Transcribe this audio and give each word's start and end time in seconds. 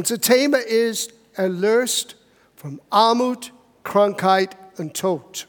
Unser 0.00 0.18
Thema 0.18 0.56
ist 0.56 1.12
erlöst 1.34 2.16
von 2.56 2.80
Armut, 2.88 3.52
Krankheit 3.84 4.56
und 4.78 4.96
Tod. 4.96 5.46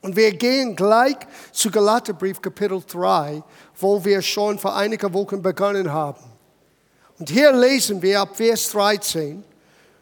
Und 0.00 0.16
wir 0.16 0.32
gehen 0.32 0.74
gleich 0.74 1.14
zu 1.52 1.70
Galaterbrief 1.70 2.42
Kapitel 2.42 2.82
3, 2.84 3.40
wo 3.76 4.04
wir 4.04 4.20
schon 4.20 4.58
vor 4.58 4.74
einigen 4.74 5.14
Wochen 5.14 5.40
begonnen 5.40 5.92
haben. 5.92 6.24
Und 7.20 7.30
hier 7.30 7.52
lesen 7.52 8.02
wir 8.02 8.22
ab 8.22 8.36
Vers 8.36 8.68
13, 8.72 9.44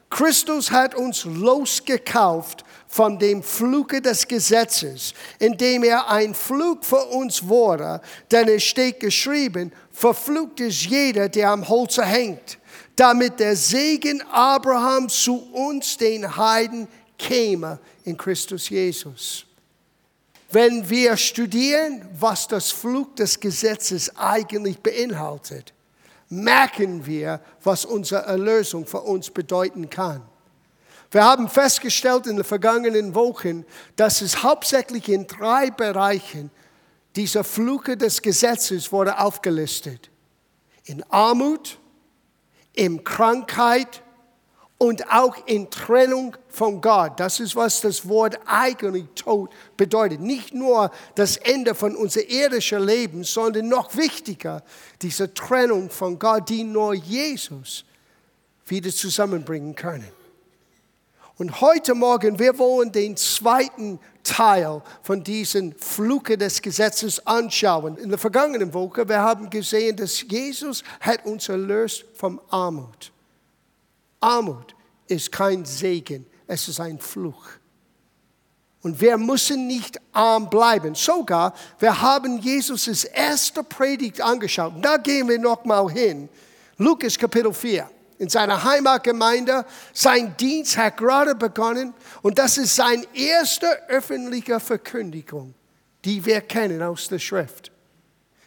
Christus 0.09 0.70
hat 0.70 0.95
uns 0.95 1.27
losgekauft 1.27 2.64
von 2.88 3.18
dem 3.18 3.43
Fluke 3.43 4.00
des 4.00 4.27
Gesetzes, 4.27 5.12
indem 5.38 5.84
er 5.84 6.09
ein 6.09 6.32
Flug 6.32 6.82
für 6.82 7.04
uns 7.09 7.46
wurde, 7.46 8.00
denn 8.30 8.48
es 8.48 8.62
steht 8.62 9.00
geschrieben, 9.00 9.70
verflucht 9.90 10.61
ist 10.61 10.82
jeder, 10.86 11.29
der 11.29 11.50
am 11.50 11.68
Holze 11.68 12.04
hängt, 12.04 12.59
damit 12.96 13.40
der 13.40 13.56
Segen 13.56 14.22
Abrahams 14.30 15.22
zu 15.22 15.36
uns, 15.52 15.96
den 15.96 16.36
Heiden, 16.36 16.89
käme 17.18 17.79
in 18.04 18.16
Christus 18.16 18.68
Jesus. 18.68 19.46
Wenn 20.50 20.89
wir 20.90 21.16
studieren, 21.16 22.07
was 22.18 22.46
das 22.46 22.71
Flug 22.71 23.16
des 23.16 23.40
Gesetzes 23.40 24.14
eigentlich 24.16 24.79
beinhaltet, 24.80 25.72
merken 26.29 27.07
wir, 27.07 27.40
was 27.63 27.85
unsere 27.85 28.22
Erlösung 28.22 28.86
für 28.86 29.00
uns 29.00 29.30
bedeuten 29.30 29.88
kann. 29.88 30.22
Wir 31.11 31.24
haben 31.24 31.49
festgestellt 31.49 32.27
in 32.27 32.36
den 32.36 32.44
vergangenen 32.44 33.14
Wochen, 33.14 33.64
dass 33.97 34.22
es 34.22 34.42
hauptsächlich 34.42 35.08
in 35.08 35.27
drei 35.27 35.70
Bereichen 35.70 36.50
dieser 37.16 37.44
Fluche 37.44 37.97
des 37.98 38.22
Gesetzes 38.22 38.92
wurde 38.92 39.19
aufgelistet. 39.19 40.11
In 40.84 41.02
Armut, 41.11 41.78
in 42.75 43.05
Krankheit 43.05 44.03
und 44.78 45.12
auch 45.12 45.47
in 45.47 45.70
Trennung 45.70 46.36
von 46.48 46.80
Gott. 46.80 47.20
Das 47.20 47.39
ist, 47.39 47.55
was 47.55 47.80
das 47.83 48.08
Wort 48.08 48.38
eigentlich 48.46 49.05
Tod 49.14 49.50
bedeutet. 49.77 50.20
Nicht 50.20 50.52
nur 50.55 50.91
das 51.14 51.36
Ende 51.36 51.74
von 51.74 51.94
unser 51.94 52.28
irdischen 52.28 52.84
Leben, 52.84 53.22
sondern 53.22 53.69
noch 53.69 53.96
wichtiger, 53.96 54.64
diese 55.00 55.33
Trennung 55.34 55.88
von 55.88 56.19
Gott, 56.19 56.48
die 56.48 56.64
nur 56.64 56.94
Jesus 56.94 57.84
wieder 58.66 58.91
zusammenbringen 58.91 59.77
können. 59.77 60.21
Und 61.42 61.60
heute 61.60 61.96
Morgen, 61.96 62.38
wir 62.38 62.56
wollen 62.56 62.92
den 62.92 63.16
zweiten 63.16 63.98
Teil 64.22 64.80
von 65.02 65.24
diesen 65.24 65.74
Fluke 65.74 66.38
des 66.38 66.62
Gesetzes 66.62 67.26
anschauen. 67.26 67.96
In 67.96 68.10
der 68.10 68.18
vergangenen 68.18 68.72
Woche, 68.72 69.08
wir 69.08 69.18
haben 69.18 69.50
gesehen, 69.50 69.96
dass 69.96 70.22
Jesus 70.22 70.84
hat 71.00 71.26
uns 71.26 71.48
erlöst 71.48 72.04
vom 72.14 72.40
Armut. 72.48 73.10
Armut 74.20 74.76
ist 75.08 75.32
kein 75.32 75.64
Segen, 75.64 76.26
es 76.46 76.68
ist 76.68 76.78
ein 76.78 77.00
Fluch. 77.00 77.44
Und 78.82 79.00
wir 79.00 79.18
müssen 79.18 79.66
nicht 79.66 80.00
arm 80.12 80.48
bleiben. 80.48 80.94
Sogar, 80.94 81.54
wir 81.80 82.00
haben 82.00 82.38
Jesus' 82.38 83.02
erste 83.02 83.64
Predigt 83.64 84.20
angeschaut. 84.20 84.74
Da 84.80 84.96
gehen 84.96 85.28
wir 85.28 85.40
nochmal 85.40 85.90
hin. 85.90 86.28
Lukas 86.77 87.18
Kapitel 87.18 87.52
4. 87.52 87.90
In 88.18 88.28
seiner 88.28 88.64
Heimatgemeinde. 88.64 89.64
Sein 89.92 90.36
Dienst 90.36 90.77
hat 90.77 90.96
gerade 90.96 91.34
begonnen. 91.34 91.94
Und 92.22 92.38
das 92.38 92.58
ist 92.58 92.77
seine 92.77 93.05
erste 93.14 93.66
öffentliche 93.88 94.60
Verkündigung, 94.60 95.55
die 96.05 96.24
wir 96.24 96.40
kennen 96.40 96.83
aus 96.83 97.08
der 97.08 97.18
Schrift. 97.18 97.72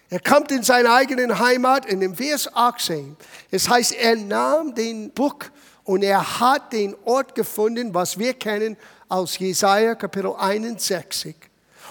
Er 0.09 0.19
kommt 0.19 0.51
in 0.51 0.63
seine 0.63 0.91
eigene 0.91 1.39
Heimat 1.39 1.91
und 1.91 2.01
im 2.01 2.15
Vers 2.15 2.47
18, 2.53 3.17
es 3.49 3.67
heißt, 3.67 3.93
er 3.95 4.15
nahm 4.15 4.75
den 4.75 5.09
Buch 5.09 5.39
und 5.83 6.03
er 6.03 6.39
hat 6.39 6.73
den 6.73 6.95
Ort 7.05 7.35
gefunden, 7.35 7.93
was 7.93 8.17
wir 8.17 8.33
kennen 8.33 8.77
aus 9.07 9.37
Jesaja 9.37 9.95
Kapitel 9.95 10.33
61. 10.37 11.35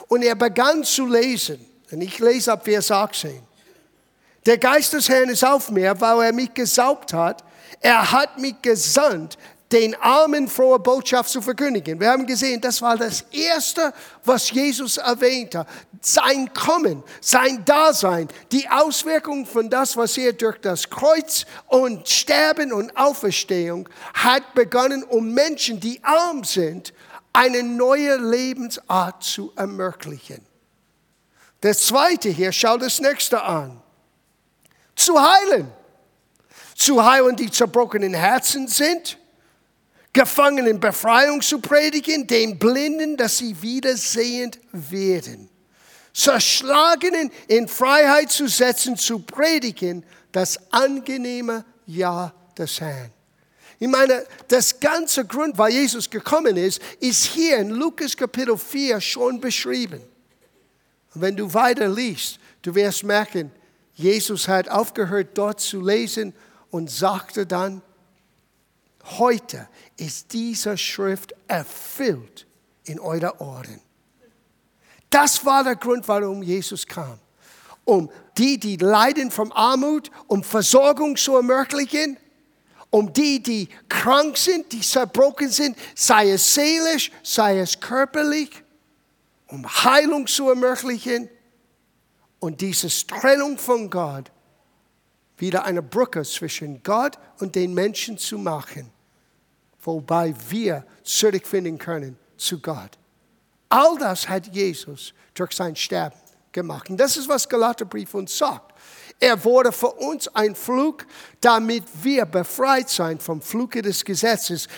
Und 0.09 0.23
er 0.23 0.35
begann 0.35 0.85
zu 0.85 1.07
lesen. 1.07 1.65
Und 1.91 2.01
ich 2.01 2.19
lese 2.19 2.53
ab 2.53 2.65
Vers 2.65 2.91
18. 2.91 3.41
Der 4.47 4.59
Geist 4.59 4.93
des 4.93 5.09
Herrn 5.09 5.29
ist 5.29 5.45
auf 5.45 5.71
mir, 5.71 5.99
weil 6.01 6.27
er 6.27 6.33
mich 6.33 6.53
gesaugt 6.53 7.13
hat. 7.13 7.45
Er 7.81 8.13
hat 8.13 8.39
mich 8.39 8.61
gesandt, 8.63 9.37
den 9.73 9.95
Armen 9.97 10.47
frohe 10.47 10.79
Botschaft 10.79 11.31
zu 11.31 11.43
verkündigen. 11.43 11.99
Wir 11.99 12.11
haben 12.11 12.27
gesehen, 12.27 12.61
das 12.61 12.81
war 12.81 12.97
das 12.97 13.23
Erste, 13.33 13.93
was 14.25 14.51
Jesus 14.51 14.99
erwähnte. 14.99 15.67
Sein 16.01 16.53
Kommen, 16.55 17.03
sein 17.21 17.65
Dasein, 17.65 18.29
die 18.53 18.69
Auswirkung 18.69 19.47
von 19.47 19.69
das, 19.69 19.97
was 19.97 20.17
er 20.17 20.33
durch 20.33 20.61
das 20.61 20.89
Kreuz 20.89 21.45
und 21.67 22.09
Sterben 22.09 22.73
und 22.73 22.97
Auferstehung 22.97 23.89
hat 24.13 24.55
begonnen, 24.55 25.03
um 25.03 25.33
Menschen, 25.33 25.81
die 25.81 25.99
arm 26.05 26.45
sind, 26.45 26.93
eine 27.33 27.65
neue 27.65 28.17
Lebensart 28.17 29.25
zu 29.25 29.53
ermöglichen. 29.57 30.47
Das 31.63 31.87
Zweite 31.87 32.29
hier, 32.29 32.53
schau 32.53 32.77
das 32.77 33.01
nächste 33.01 33.43
an. 33.43 33.83
Zu 34.95 35.21
heilen. 35.21 35.73
Zu 36.75 37.05
heilen, 37.05 37.37
die 37.37 37.51
zerbrochenen 37.51 38.15
Herzen 38.15 38.69
sind 38.69 39.19
Gefangenen 40.15 40.79
Befreiung 40.79 41.43
zu 41.43 41.59
predigen, 41.59 42.25
den 42.29 42.57
Blinden, 42.57 43.17
dass 43.17 43.39
sie 43.39 43.61
wiedersehend 43.61 44.61
werden. 44.71 45.51
Zerschlagenen 46.13 47.33
in 47.49 47.67
Freiheit 47.67 48.31
zu 48.31 48.47
setzen, 48.47 48.97
zu 48.97 49.19
predigen, 49.19 50.07
das 50.31 50.57
angenehme 50.73 51.65
Ja 51.85 52.33
des 52.57 52.81
Herrn. 52.81 53.11
Ich 53.81 53.89
meine, 53.89 54.25
das 54.47 54.79
ganze 54.79 55.25
Grund, 55.25 55.59
weil 55.59 55.73
Jesus 55.73 56.09
gekommen 56.09 56.57
ist, 56.57 56.81
ist 57.01 57.25
hier 57.25 57.59
in 57.59 57.71
Lukas 57.71 58.17
Kapitel 58.17 58.57
4 58.57 59.01
schon 59.01 59.41
beschrieben. 59.41 60.01
Und 61.13 61.21
wenn 61.21 61.37
du 61.37 61.53
weiter 61.53 61.89
liest, 61.89 62.39
du 62.63 62.73
wirst 62.73 63.03
merken, 63.03 63.51
Jesus 63.95 64.47
hat 64.47 64.69
aufgehört, 64.69 65.31
dort 65.35 65.61
zu 65.61 65.81
lesen 65.81 66.33
und 66.75 66.91
sagte 66.91 67.47
dann, 67.47 67.83
heute 69.05 69.69
ist 69.97 70.33
diese 70.33 70.77
Schrift 70.77 71.33
erfüllt 71.47 72.49
in 72.83 72.99
eurer 72.99 73.41
Ohren. 73.41 73.81
Das 75.09 75.45
war 75.45 75.63
der 75.63 75.77
Grund, 75.77 76.09
warum 76.09 76.43
Jesus 76.43 76.85
kam. 76.85 77.21
Um 77.85 78.11
die, 78.37 78.59
die 78.59 78.77
leiden 78.77 79.31
von 79.31 79.53
Armut, 79.53 80.11
um 80.27 80.43
Versorgung 80.43 81.15
zu 81.15 81.37
ermöglichen, 81.37 82.17
um 82.91 83.13
die, 83.13 83.41
die 83.41 83.69
krank 83.89 84.37
sind, 84.37 84.73
die 84.73 84.81
zerbrochen 84.81 85.51
sind, 85.51 85.79
sei 85.95 86.33
es 86.33 86.55
seelisch, 86.55 87.13
sei 87.23 87.61
es 87.61 87.79
körperlich, 87.79 88.51
um 89.47 89.65
Heilung 89.65 90.27
zu 90.27 90.49
ermöglichen 90.49 91.29
und 92.41 92.61
diese 92.61 92.89
Trennung 93.07 93.59
von 93.59 93.89
Gott 93.89 94.33
wieder 95.37 95.65
eine 95.65 95.83
Brücke 95.83 96.23
zwischen 96.23 96.83
Gott 96.83 97.19
und 97.39 97.55
den 97.55 97.75
Menschen 97.75 98.19
zu 98.19 98.39
machen 98.39 98.91
wobei 99.87 100.35
wir 100.49 100.85
zurückfinden 101.03 101.79
können 101.79 102.17
zu 102.37 102.61
Gott. 102.61 102.99
All 103.69 103.97
das 103.99 104.29
hat 104.29 104.47
Jesus 104.49 105.13
durch 105.35 105.53
sein 105.53 105.75
Sterben 105.77 106.19
gemacht. 106.53 106.89
Und 106.91 106.97
das 106.97 107.17
ist, 107.17 107.29
was 107.29 107.49
Galaterbrief 107.49 108.15
uns 108.15 108.37
sagt. 108.37 108.73
Er 109.21 109.43
wurde 109.45 109.73
für 109.73 109.93
uns 109.93 110.29
ein 110.29 110.55
Flug, 110.55 111.07
damit 111.41 111.85
wir 112.03 112.25
befreit 112.25 112.89
sein 112.91 113.19
vom 113.19 113.41
Fluge 113.41 113.83
des 113.83 114.05
Gesetzes, 114.05 114.69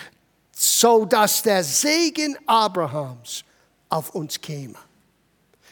so 0.52 1.04
dass 1.04 1.42
der 1.42 1.62
Segen 1.64 2.38
Abrahams 2.46 3.44
auf 3.88 4.14
uns 4.14 4.40
käme. 4.40 4.78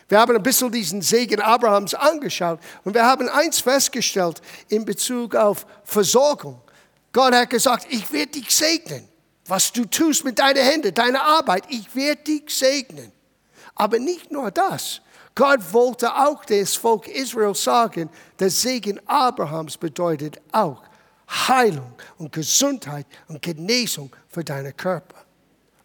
Wir 0.08 0.20
haben 0.20 0.36
ein 0.36 0.42
bisschen 0.42 0.70
diesen 0.70 1.02
Segen 1.02 1.40
Abrahams 1.40 1.94
angeschaut 1.94 2.60
und 2.84 2.94
wir 2.94 3.04
haben 3.04 3.28
eins 3.28 3.60
festgestellt 3.60 4.40
in 4.68 4.84
Bezug 4.84 5.34
auf 5.34 5.66
Versorgung. 5.84 6.60
Gott 7.12 7.34
hat 7.34 7.50
gesagt, 7.50 7.86
ich 7.90 8.12
werde 8.12 8.32
dich 8.32 8.54
segnen 8.54 9.08
was 9.46 9.72
du 9.72 9.84
tust 9.84 10.24
mit 10.24 10.38
deinen 10.38 10.62
Händen, 10.62 10.94
deine 10.94 11.22
Arbeit. 11.22 11.64
Ich 11.68 11.94
werde 11.94 12.22
dich 12.22 12.44
segnen. 12.48 13.12
Aber 13.74 13.98
nicht 13.98 14.30
nur 14.30 14.50
das. 14.50 15.00
Gott 15.34 15.60
wollte 15.72 16.14
auch 16.14 16.44
das 16.44 16.76
Volk 16.76 17.08
Israel 17.08 17.54
sagen, 17.54 18.08
der 18.38 18.50
Segen 18.50 19.00
Abrahams 19.06 19.76
bedeutet 19.76 20.40
auch 20.52 20.82
Heilung 21.28 21.92
und 22.18 22.32
Gesundheit 22.32 23.06
und 23.26 23.42
Genesung 23.42 24.14
für 24.28 24.44
deinen 24.44 24.76
Körper 24.76 25.16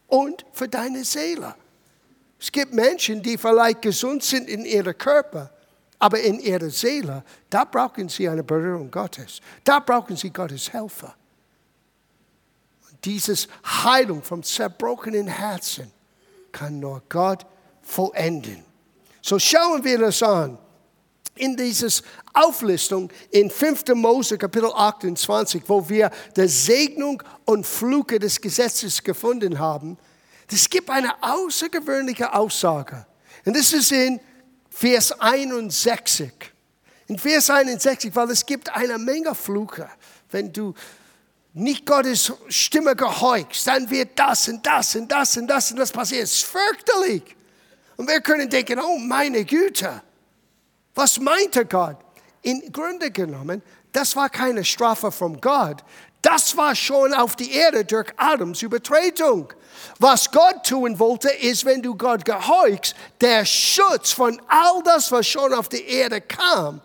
und 0.07 0.45
für 0.54 0.68
deine 0.68 1.04
Seele. 1.04 1.56
Es 2.39 2.51
gibt 2.51 2.74
Menschen, 2.74 3.21
die 3.21 3.38
vielleicht 3.38 3.81
gesund 3.81 4.24
sind 4.24 4.50
in 4.50 4.65
ihrem 4.65 4.97
Körper, 4.97 5.51
aber 5.97 6.19
in 6.19 6.39
ihrer 6.39 6.69
Seele, 6.69 7.24
da 7.50 7.65
brauchen 7.65 8.07
sie 8.07 8.30
eine 8.30 8.44
Berührung 8.44 8.89
Gottes. 8.89 9.41
Da 9.63 9.80
brauchen 9.80 10.15
sie 10.15 10.30
Gottes 10.30 10.71
Helfer 10.71 11.15
dieses 13.03 13.47
Heilung 13.83 14.21
vom 14.21 14.44
zerbrochenen 14.44 15.27
Herzen 15.27 15.91
kann 16.51 16.80
nur 16.80 17.01
Gott 17.09 17.45
vollenden. 17.81 18.63
So 19.21 19.39
schauen 19.39 19.83
wir 19.83 20.00
das 20.00 20.24
an. 20.24 20.57
in 21.36 21.56
dieses 21.56 22.03
Auflistung 22.33 23.09
in 23.31 23.50
5. 23.50 23.95
Mose 23.95 24.38
Kapitel 24.38 24.71
28, 24.74 25.63
wo 25.68 25.88
wir 25.88 26.12
die 26.36 26.47
Segnung 26.50 27.24
und 27.45 27.65
Fluke 27.65 28.19
des 28.19 28.41
Gesetzes 28.41 29.01
gefunden 29.01 29.57
haben, 29.57 29.97
es 30.51 30.69
gibt 30.69 30.90
eine 30.90 31.22
außergewöhnliche 31.22 32.34
Aussage. 32.34 33.06
Und 33.46 33.56
das 33.56 33.74
ist 33.74 33.92
in 33.92 34.19
Vers 34.69 35.12
61. 35.19 36.31
In 37.07 37.18
Vers 37.18 37.50
61, 37.50 38.16
weil 38.16 38.30
es 38.31 38.46
gibt 38.46 38.74
eine 38.74 38.98
Menge 38.98 39.34
Fluche. 39.36 39.90
Wenn 40.31 40.54
du 40.54 40.74
nicht 41.54 41.86
Gottes 41.86 42.31
Stimme 42.48 42.96
gehorchst, 42.96 43.68
dann 43.68 43.90
wird 43.90 44.18
das 44.18 44.48
und 44.48 44.66
das 44.66 44.96
und 44.96 45.12
das 45.12 45.38
und 45.38 45.48
das 45.48 45.72
und 45.72 45.78
das 45.78 45.92
passieren. 45.92 46.24
Es 46.24 46.34
ist 46.34 46.46
fürchterlich. 46.46 47.24
Und 47.98 48.07
wir 48.07 48.22
können 48.22 48.50
denken, 48.50 48.80
oh 48.80 48.98
meine 48.98 49.44
Güte, 49.44 50.01
was 50.96 51.19
meinte 51.19 51.66
Gott? 51.66 51.98
In 52.42 52.72
Grunde 52.72 53.12
genommen, 53.12 53.62
das 53.92 54.16
war 54.16 54.30
keine 54.30 54.63
Strafe 54.63 55.12
von 55.12 55.42
Gott. 55.42 55.84
Das 56.21 56.57
war 56.57 56.75
schon 56.75 57.13
auf 57.13 57.36
die 57.36 57.51
Erde 57.54 57.86
durch 57.86 58.12
Adams 58.18 58.62
Übertretung. 58.62 59.54
Was 60.00 60.31
Gott 60.31 60.66
tun 60.66 61.00
wollte, 61.00 61.30
ist, 61.30 61.63
wenn 61.63 61.81
du 61.81 61.95
Gott 61.95 62.25
gehorchst, 62.25 62.94
der 63.21 63.45
Schutz 63.45 64.12
von 64.12 64.42
all 64.48 64.83
das, 64.83 65.12
was 65.12 65.27
schon 65.27 65.54
auf 65.54 65.69
die 65.69 65.86
Erde 65.86 66.19
kam, 66.19 66.81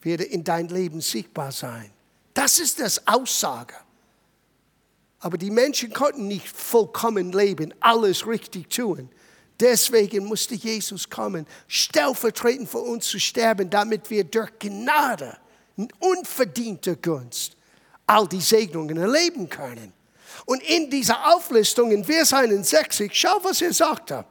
werde 0.00 0.24
in 0.24 0.42
dein 0.42 0.68
Leben 0.68 1.00
sichtbar 1.00 1.52
sein. 1.52 1.90
Das 2.34 2.58
ist 2.58 2.80
das 2.80 3.06
Aussage. 3.06 3.74
Aber 5.20 5.38
die 5.38 5.50
Menschen 5.50 5.92
konnten 5.92 6.26
nicht 6.26 6.48
vollkommen 6.48 7.32
leben, 7.32 7.72
alles 7.80 8.26
richtig 8.26 8.70
tun. 8.70 9.10
Deswegen 9.60 10.24
musste 10.24 10.56
Jesus 10.56 11.08
kommen, 11.08 11.46
stellvertretend 11.68 12.68
für 12.68 12.78
uns 12.78 13.06
zu 13.06 13.20
sterben, 13.20 13.70
damit 13.70 14.10
wir 14.10 14.24
durch 14.24 14.50
Gnade, 14.58 15.36
unverdiente 16.00 16.96
Gunst, 16.96 17.56
all 18.12 18.28
die 18.28 18.40
Segnungen 18.40 18.98
erleben 18.98 19.48
können. 19.48 19.92
Und 20.44 20.62
in 20.62 20.90
dieser 20.90 21.34
Auflistung 21.34 21.90
in 21.90 22.04
Vers 22.04 22.32
61, 22.32 23.10
schau, 23.14 23.38
was 23.42 23.62
er 23.62 23.72
sagte. 23.72 24.24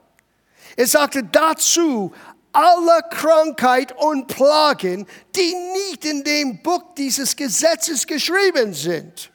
Er 0.76 0.88
sagte 0.88 1.24
dazu, 1.24 2.14
alle 2.54 3.02
Krankheit 3.10 3.96
und 3.98 4.28
Plagen, 4.28 5.08
die 5.36 5.56
nicht 5.74 6.06
in 6.06 6.24
dem 6.24 6.62
Buch 6.62 6.84
dieses 6.98 7.36
Gesetzes 7.36 8.06
geschrieben 8.06 8.74
sind. 8.74 9.32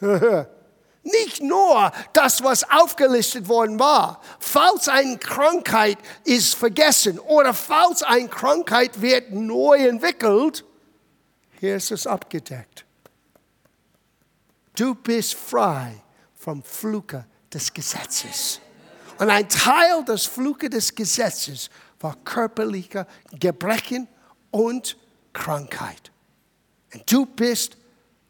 Nicht 1.02 1.40
nur 1.40 1.92
das, 2.14 2.42
was 2.42 2.68
aufgelistet 2.68 3.48
worden 3.48 3.78
war. 3.78 4.20
Falls 4.40 4.88
eine 4.88 5.16
Krankheit 5.18 5.98
ist 6.24 6.56
vergessen 6.56 7.20
oder 7.20 7.54
falls 7.54 8.02
eine 8.02 8.26
Krankheit 8.26 9.00
wird 9.00 9.30
neu 9.30 9.86
entwickelt, 9.86 10.64
hier 11.60 11.76
ist 11.76 11.92
es 11.92 12.08
abgedeckt. 12.08 12.85
Du 14.76 14.94
bist 14.94 15.34
frei 15.34 16.02
vom 16.34 16.62
Fluke 16.62 17.26
des 17.52 17.72
Gesetzes. 17.72 18.60
Und 19.18 19.30
ein 19.30 19.48
Teil 19.48 20.04
des 20.04 20.26
Fluke 20.26 20.68
des 20.68 20.94
Gesetzes 20.94 21.70
war 21.98 22.14
körperliche 22.24 23.06
Gebrechen 23.32 24.06
und 24.50 24.96
Krankheit. 25.32 26.12
Und 26.92 27.10
du 27.10 27.24
bist 27.24 27.78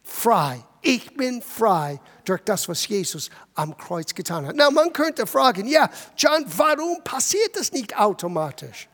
frei. 0.05 0.65
Ich 0.83 1.17
bin 1.17 1.43
frei 1.43 2.01
durch 2.25 2.43
das, 2.45 2.69
was 2.69 2.87
Jesus 2.87 3.29
am 3.55 3.77
Kreuz 3.77 4.15
getan 4.15 4.47
hat. 4.47 4.55
Na, 4.55 4.71
man 4.71 4.93
könnte 4.93 5.27
fragen, 5.27 5.67
ja, 5.67 5.91
John, 6.17 6.45
warum 6.47 7.03
passiert 7.03 7.57
das 7.57 7.73
nicht 7.73 7.99
automatisch? 7.99 8.89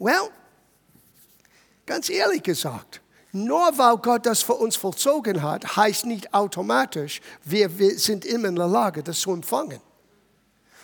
Well, 0.00 0.28
ganz 1.86 2.10
ehrlich 2.10 2.42
gesagt, 2.42 3.00
nur 3.44 3.76
weil 3.76 3.96
Gott 3.98 4.26
das 4.26 4.42
für 4.42 4.54
uns 4.54 4.76
vollzogen 4.76 5.42
hat, 5.42 5.76
heißt 5.76 6.06
nicht 6.06 6.32
automatisch, 6.32 7.20
wir, 7.44 7.78
wir 7.78 7.98
sind 7.98 8.24
immer 8.24 8.48
in 8.48 8.56
der 8.56 8.68
Lage, 8.68 9.02
das 9.02 9.20
zu 9.20 9.32
empfangen. 9.32 9.80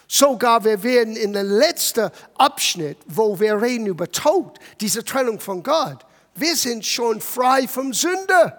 Sogar 0.06 0.62
wir 0.64 0.82
werden 0.82 1.16
in 1.16 1.32
der 1.32 1.44
letzten 1.44 2.10
Abschnitt, 2.37 2.99
wo 3.06 3.40
wir 3.40 3.60
reden 3.60 3.87
über 3.87 4.10
Tod, 4.10 4.58
diese 4.81 5.02
Trennung 5.02 5.40
von 5.40 5.62
Gott, 5.62 6.04
wir 6.34 6.54
sind 6.54 6.84
schon 6.84 7.20
frei 7.20 7.66
vom 7.66 7.93
Sünde. 7.93 8.58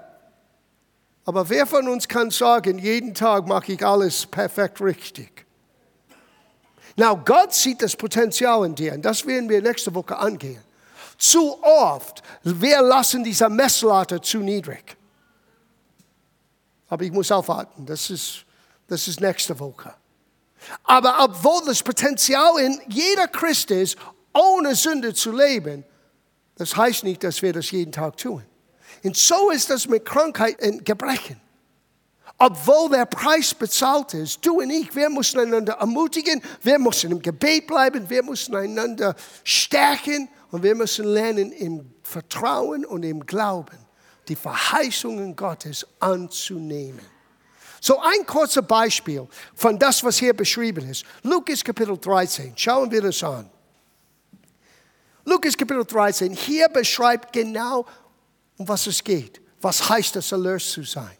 Aber 1.26 1.48
wer 1.50 1.66
von 1.66 1.88
uns 1.88 2.08
kann 2.08 2.32
sagen, 2.32 2.80
jeden 2.80 3.14
Tag 3.14 3.48
mache 3.48 3.74
ich 3.74 3.86
alles 3.86 4.26
perfekt 4.26 4.82
richtig? 4.82 5.46
Now, 6.96 7.16
Gott 7.24 7.54
sieht 7.54 7.82
das 7.82 7.96
Potenzial 7.96 8.66
in 8.66 8.76
dir 8.76 8.94
und 8.94 9.04
das 9.04 9.26
werden 9.26 9.50
wir 9.50 9.62
nächste 9.62 9.94
Woche 9.96 10.18
angehen. 10.18 10.62
Zu 11.24 11.58
oft, 11.64 12.22
wir 12.44 12.82
lassen 12.82 13.24
diese 13.24 13.48
Messlatte 13.48 14.20
zu 14.20 14.40
niedrig. 14.40 14.98
Aber 16.90 17.06
ich 17.06 17.14
muss 17.14 17.32
aufwarten, 17.32 17.86
das 17.86 18.10
ist, 18.10 18.44
das 18.90 19.08
ist 19.08 19.22
nächste 19.22 19.58
Woche. 19.58 19.94
Aber 20.84 21.24
obwohl 21.24 21.62
das 21.66 21.82
Potenzial 21.82 22.60
in 22.60 22.78
jeder 22.90 23.30
Christ 23.30 23.72
ist, 23.72 23.98
ohne 24.34 24.76
Sünde 24.76 25.14
zu 25.14 25.32
leben, 25.32 25.86
das 26.58 26.76
heißt 26.76 27.06
nicht, 27.06 27.24
dass 27.24 27.42
wir 27.42 27.54
das 27.54 27.72
jeden 27.72 27.94
Tag 27.94 28.18
tun. 28.18 28.44
Und 29.02 29.16
so 29.16 29.50
ist 29.50 29.70
das 29.70 29.88
mit 29.88 30.04
Krankheit 30.04 30.62
und 30.62 30.84
Gebrechen. 30.84 31.40
Obwohl 32.38 32.90
der 32.90 33.06
Preis 33.06 33.54
bezahlt 33.54 34.14
ist, 34.14 34.46
du 34.46 34.60
und 34.60 34.70
ich, 34.72 34.94
wir 34.94 35.10
müssen 35.10 35.40
einander 35.40 35.76
ermutigen, 35.76 36.42
wir 36.64 36.80
müssen 36.80 37.12
im 37.12 37.22
Gebet 37.22 37.68
bleiben, 37.68 38.10
wir 38.10 38.24
müssen 38.24 38.58
einander 38.58 39.16
stärken 39.46 40.28
und 40.54 40.62
wir 40.62 40.76
müssen 40.76 41.06
lernen, 41.06 41.52
im 41.52 41.96
Vertrauen 42.04 42.86
und 42.86 43.02
im 43.02 43.26
Glauben 43.26 43.76
die 44.28 44.36
Verheißungen 44.36 45.36
Gottes 45.36 45.84
anzunehmen. 46.00 47.02
So 47.82 48.00
ein 48.00 48.24
kurzes 48.28 48.64
Beispiel 48.64 49.28
von 49.56 49.80
das, 49.80 50.04
was 50.04 50.20
hier 50.20 50.36
beschrieben 50.36 50.88
ist. 50.88 51.06
Lukas 51.24 51.64
Kapitel 51.64 51.98
13, 51.98 52.54
schauen 52.56 52.92
wir 52.92 53.02
das 53.02 53.24
an. 53.24 53.50
Lukas 55.26 55.58
Kapitel 55.58 55.86
13, 55.86 56.34
hier 56.34 56.70
beschreibt 56.70 57.34
genau, 57.34 57.88
um 58.56 58.68
was 58.68 58.86
es 58.86 59.04
geht. 59.04 59.42
Was 59.60 59.90
heißt 59.90 60.18
es, 60.18 60.32
erlöst 60.32 60.70
zu 60.70 60.84
sein? 60.84 61.18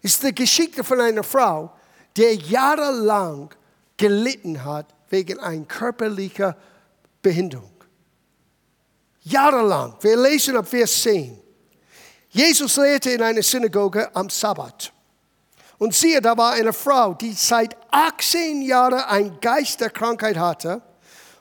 Ist 0.00 0.22
die 0.22 0.32
Geschichte 0.32 0.84
von 0.84 1.00
einer 1.00 1.24
Frau, 1.24 1.72
die 2.16 2.38
jahrelang 2.48 3.52
gelitten 3.96 4.64
hat 4.64 4.94
wegen 5.08 5.40
einer 5.40 5.64
körperlichen 5.64 6.54
Behinderung. 7.20 7.77
Jahrelang. 9.22 9.94
Wir 10.00 10.16
lesen 10.16 10.56
ab 10.56 10.68
Vers 10.68 11.02
10. 11.02 11.38
Jesus 12.30 12.76
lehrte 12.76 13.10
in 13.10 13.22
einer 13.22 13.42
Synagoge 13.42 14.14
am 14.14 14.28
Sabbat. 14.28 14.92
Und 15.78 15.94
siehe, 15.94 16.20
da 16.20 16.36
war 16.36 16.52
eine 16.52 16.72
Frau, 16.72 17.14
die 17.14 17.32
seit 17.32 17.76
18 17.90 18.62
Jahren 18.62 19.00
ein 19.00 19.40
Geist 19.40 19.80
der 19.80 19.90
Krankheit 19.90 20.36
hatte 20.36 20.82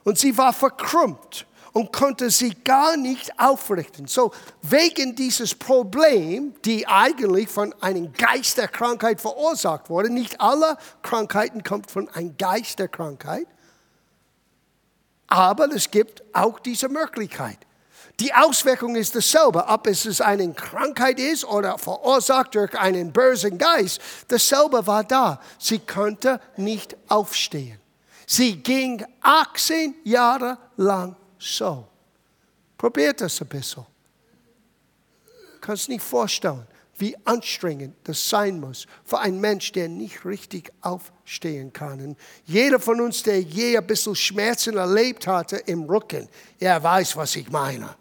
und 0.04 0.18
sie 0.18 0.38
war 0.38 0.54
verkrümmt 0.54 1.46
und 1.74 1.92
konnte 1.92 2.30
sie 2.30 2.56
gar 2.63 2.98
nicht 2.98 3.40
aufrichten. 3.40 4.08
So, 4.08 4.32
wegen 4.62 5.16
dieses 5.16 5.54
Problem, 5.54 6.56
die 6.66 6.88
eigentlich 6.88 7.50
von 7.50 7.74
einem 7.82 8.13
Geist 8.13 8.58
der 8.58 8.68
Krankheit 8.68 9.20
verursacht 9.20 9.90
wurde, 9.90 10.10
nicht 10.10 10.40
alle 10.40 10.78
Krankheiten 11.02 11.63
kommen 11.63 11.84
von 11.84 12.10
einem 12.10 12.38
Geist 12.38 12.80
der 12.80 12.88
Krankheit, 12.88 13.48
aber 15.28 15.70
es 15.72 15.92
gibt 15.92 16.24
auch 16.34 16.60
diese 16.60 16.90
Möglichkeit. 16.90 17.67
Die 18.20 18.34
Auswirkung 18.34 18.96
ist 18.96 19.16
dasselbe, 19.16 19.68
ob 19.68 19.86
es 19.86 20.22
eine 20.22 20.52
Krankheit 20.52 21.20
ist 21.20 21.46
oder 21.46 21.78
verursacht 21.78 22.56
durch 22.56 22.74
einen 22.78 23.14
bösen 23.14 23.60
Geist. 23.60 24.02
Dasselbe 24.28 24.88
war 24.88 25.04
da. 25.04 25.40
Sie 25.60 25.78
konnte 25.78 26.42
nicht 26.56 26.98
aufstehen. 27.08 27.80
Sie 28.26 28.56
ging 28.58 29.06
18 29.22 29.96
Jahre 30.04 30.58
lang 30.78 31.16
so. 31.38 31.88
Probiert 32.76 33.22
das 33.22 33.40
ein 33.40 33.48
bisschen. 33.48 33.86
Kannst 35.62 35.88
nicht 35.88 36.02
vorstellen, 36.02 36.66
wie 36.98 37.16
anstrengend 37.24 37.96
das 38.04 38.28
sein 38.28 38.60
muss 38.60 38.88
für 39.06 39.20
einen 39.20 39.40
Mensch, 39.40 39.72
der 39.74 39.90
nicht 39.90 40.26
richtig 40.26 40.72
aufstehen 40.82 41.72
kann. 41.72 42.02
Und 42.02 42.20
jeder 42.46 42.80
von 42.80 43.00
uns, 43.00 43.22
der 43.22 43.42
je 43.42 43.78
ein 43.78 43.86
bisschen 43.86 44.16
Schmerzen 44.16 44.76
erlebt 44.76 45.28
hatte 45.28 45.58
im 45.58 45.84
Rücken, 45.84 46.28
er 46.60 46.82
weiß, 46.82 47.16
was 47.16 47.36
ich 47.36 47.50
meine. 47.52 47.96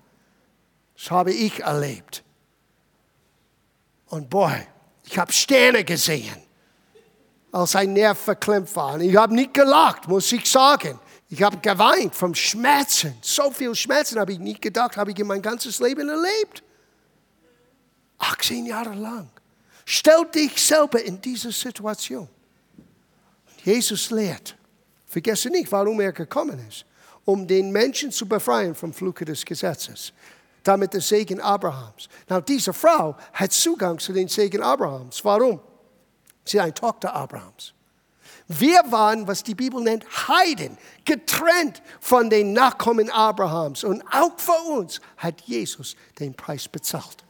Das 0.96 1.10
habe 1.10 1.32
ich 1.32 1.60
erlebt. 1.60 2.22
Und 4.06 4.30
boy, 4.30 4.66
ich 5.04 5.18
habe 5.18 5.32
Sterne 5.32 5.84
gesehen, 5.84 6.36
als 7.52 7.76
ein 7.76 7.92
Nerv 7.92 8.18
verklemmt 8.18 8.74
war. 8.76 8.94
Und 8.94 9.02
ich 9.02 9.16
habe 9.16 9.34
nicht 9.34 9.54
gelacht, 9.54 10.08
muss 10.08 10.30
ich 10.32 10.50
sagen. 10.50 10.98
Ich 11.28 11.42
habe 11.42 11.56
geweint 11.58 12.14
vom 12.14 12.34
Schmerzen. 12.34 13.16
So 13.20 13.50
viel 13.50 13.74
Schmerzen 13.74 14.18
habe 14.18 14.32
ich 14.32 14.38
nicht 14.38 14.62
gedacht, 14.62 14.96
habe 14.96 15.10
ich 15.10 15.18
in 15.18 15.26
mein 15.26 15.42
ganzes 15.42 15.80
Leben 15.80 16.08
erlebt. 16.08 16.62
18 18.18 18.66
Jahre 18.66 18.94
lang. 18.94 19.28
Stell 19.84 20.24
dich 20.34 20.60
selber 20.60 21.02
in 21.02 21.20
diese 21.20 21.52
Situation. 21.52 22.28
Jesus 23.64 24.10
lehrt. 24.10 24.56
Vergesse 25.06 25.50
nicht, 25.50 25.70
warum 25.70 26.00
er 26.00 26.12
gekommen 26.12 26.64
ist. 26.68 26.84
Um 27.24 27.46
den 27.46 27.70
Menschen 27.70 28.12
zu 28.12 28.26
befreien 28.26 28.74
vom 28.74 28.92
Fluke 28.92 29.24
des 29.24 29.44
Gesetzes. 29.44 30.12
Damit 30.66 30.92
der 30.92 31.00
Segen 31.00 31.40
Abrahams. 31.40 32.08
Na, 32.28 32.40
diese 32.40 32.72
Frau 32.72 33.16
hat 33.32 33.52
Zugang 33.52 33.98
zu 33.98 34.12
den 34.12 34.28
Segen 34.28 34.62
Abrahams. 34.62 35.24
Warum? 35.24 35.60
Sie 36.44 36.56
ist 36.56 36.62
eine 36.62 36.74
Tochter 36.74 37.14
Abrahams. 37.14 37.72
Wir 38.48 38.80
waren, 38.90 39.26
was 39.26 39.42
die 39.42 39.54
Bibel 39.54 39.82
nennt, 39.82 40.04
Heiden, 40.28 40.78
getrennt 41.04 41.82
von 42.00 42.30
den 42.30 42.52
Nachkommen 42.52 43.10
Abrahams. 43.10 43.82
Und 43.82 44.02
auch 44.12 44.38
für 44.38 44.52
uns 44.52 45.00
hat 45.16 45.40
Jesus 45.42 45.96
den 46.18 46.34
Preis 46.34 46.68
bezahlt. 46.68 47.24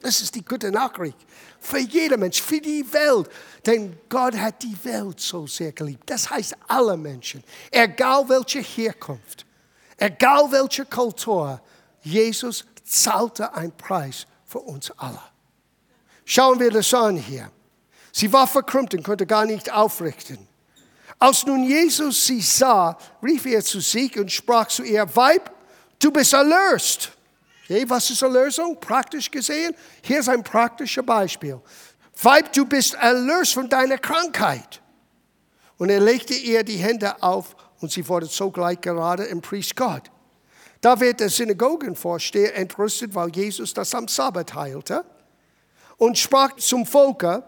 Das 0.00 0.20
ist 0.20 0.34
die 0.34 0.44
gute 0.44 0.70
Nachricht. 0.72 1.18
Für 1.60 1.78
jeden 1.78 2.20
Mensch, 2.20 2.42
für 2.42 2.60
die 2.60 2.84
Welt. 2.92 3.28
Denn 3.64 3.98
Gott 4.08 4.36
hat 4.36 4.62
die 4.62 4.76
Welt 4.84 5.20
so 5.20 5.46
sehr 5.46 5.72
geliebt. 5.72 6.02
Das 6.06 6.28
heißt 6.28 6.56
alle 6.66 6.96
Menschen. 6.96 7.44
Egal 7.70 8.28
welche 8.28 8.60
Herkunft, 8.60 9.46
egal 9.98 10.50
welche 10.50 10.84
Kultur, 10.86 11.60
Jesus 12.02 12.64
zahlte 12.84 13.54
einen 13.54 13.76
Preis 13.76 14.26
für 14.44 14.58
uns 14.58 14.90
alle. 14.96 15.20
Schauen 16.24 16.60
wir 16.60 16.70
das 16.70 16.92
an 16.94 17.16
hier. 17.16 17.50
Sie 18.12 18.32
war 18.32 18.46
verkrümmt 18.46 18.94
und 18.94 19.02
konnte 19.02 19.26
gar 19.26 19.46
nicht 19.46 19.72
aufrichten. 19.72 20.46
Als 21.18 21.46
nun 21.46 21.64
Jesus 21.64 22.26
sie 22.26 22.40
sah, 22.40 22.98
rief 23.22 23.46
er 23.46 23.62
zu 23.62 23.80
sich 23.80 24.18
und 24.18 24.30
sprach 24.30 24.68
zu 24.68 24.82
ihr, 24.82 25.08
Weib, 25.14 25.50
du 25.98 26.10
bist 26.10 26.32
erlöst. 26.32 27.12
Okay, 27.64 27.88
was 27.88 28.10
ist 28.10 28.22
Erlösung? 28.22 28.78
Praktisch 28.78 29.30
gesehen, 29.30 29.74
hier 30.02 30.18
ist 30.18 30.28
ein 30.28 30.42
praktisches 30.42 31.06
Beispiel. 31.06 31.60
Weib, 32.20 32.52
du 32.52 32.66
bist 32.66 32.94
erlöst 32.94 33.54
von 33.54 33.68
deiner 33.68 33.98
Krankheit. 33.98 34.82
Und 35.78 35.88
er 35.88 36.00
legte 36.00 36.34
ihr 36.34 36.64
die 36.64 36.76
Hände 36.76 37.22
auf 37.22 37.56
und 37.80 37.90
sie 37.90 38.06
wurde 38.08 38.26
sogleich 38.26 38.80
gerade 38.80 39.24
im 39.24 39.40
Priest 39.40 39.76
Gott. 39.76 40.10
Da 40.82 40.98
wird 40.98 41.20
der 41.20 41.30
Synagogenvorsteher 41.30 42.56
entrüstet, 42.56 43.14
weil 43.14 43.30
Jesus 43.30 43.72
das 43.72 43.94
am 43.94 44.08
Sabbat 44.08 44.52
heilte 44.52 45.04
und 45.96 46.18
sprach 46.18 46.56
zum 46.56 46.84
Volke, 46.84 47.44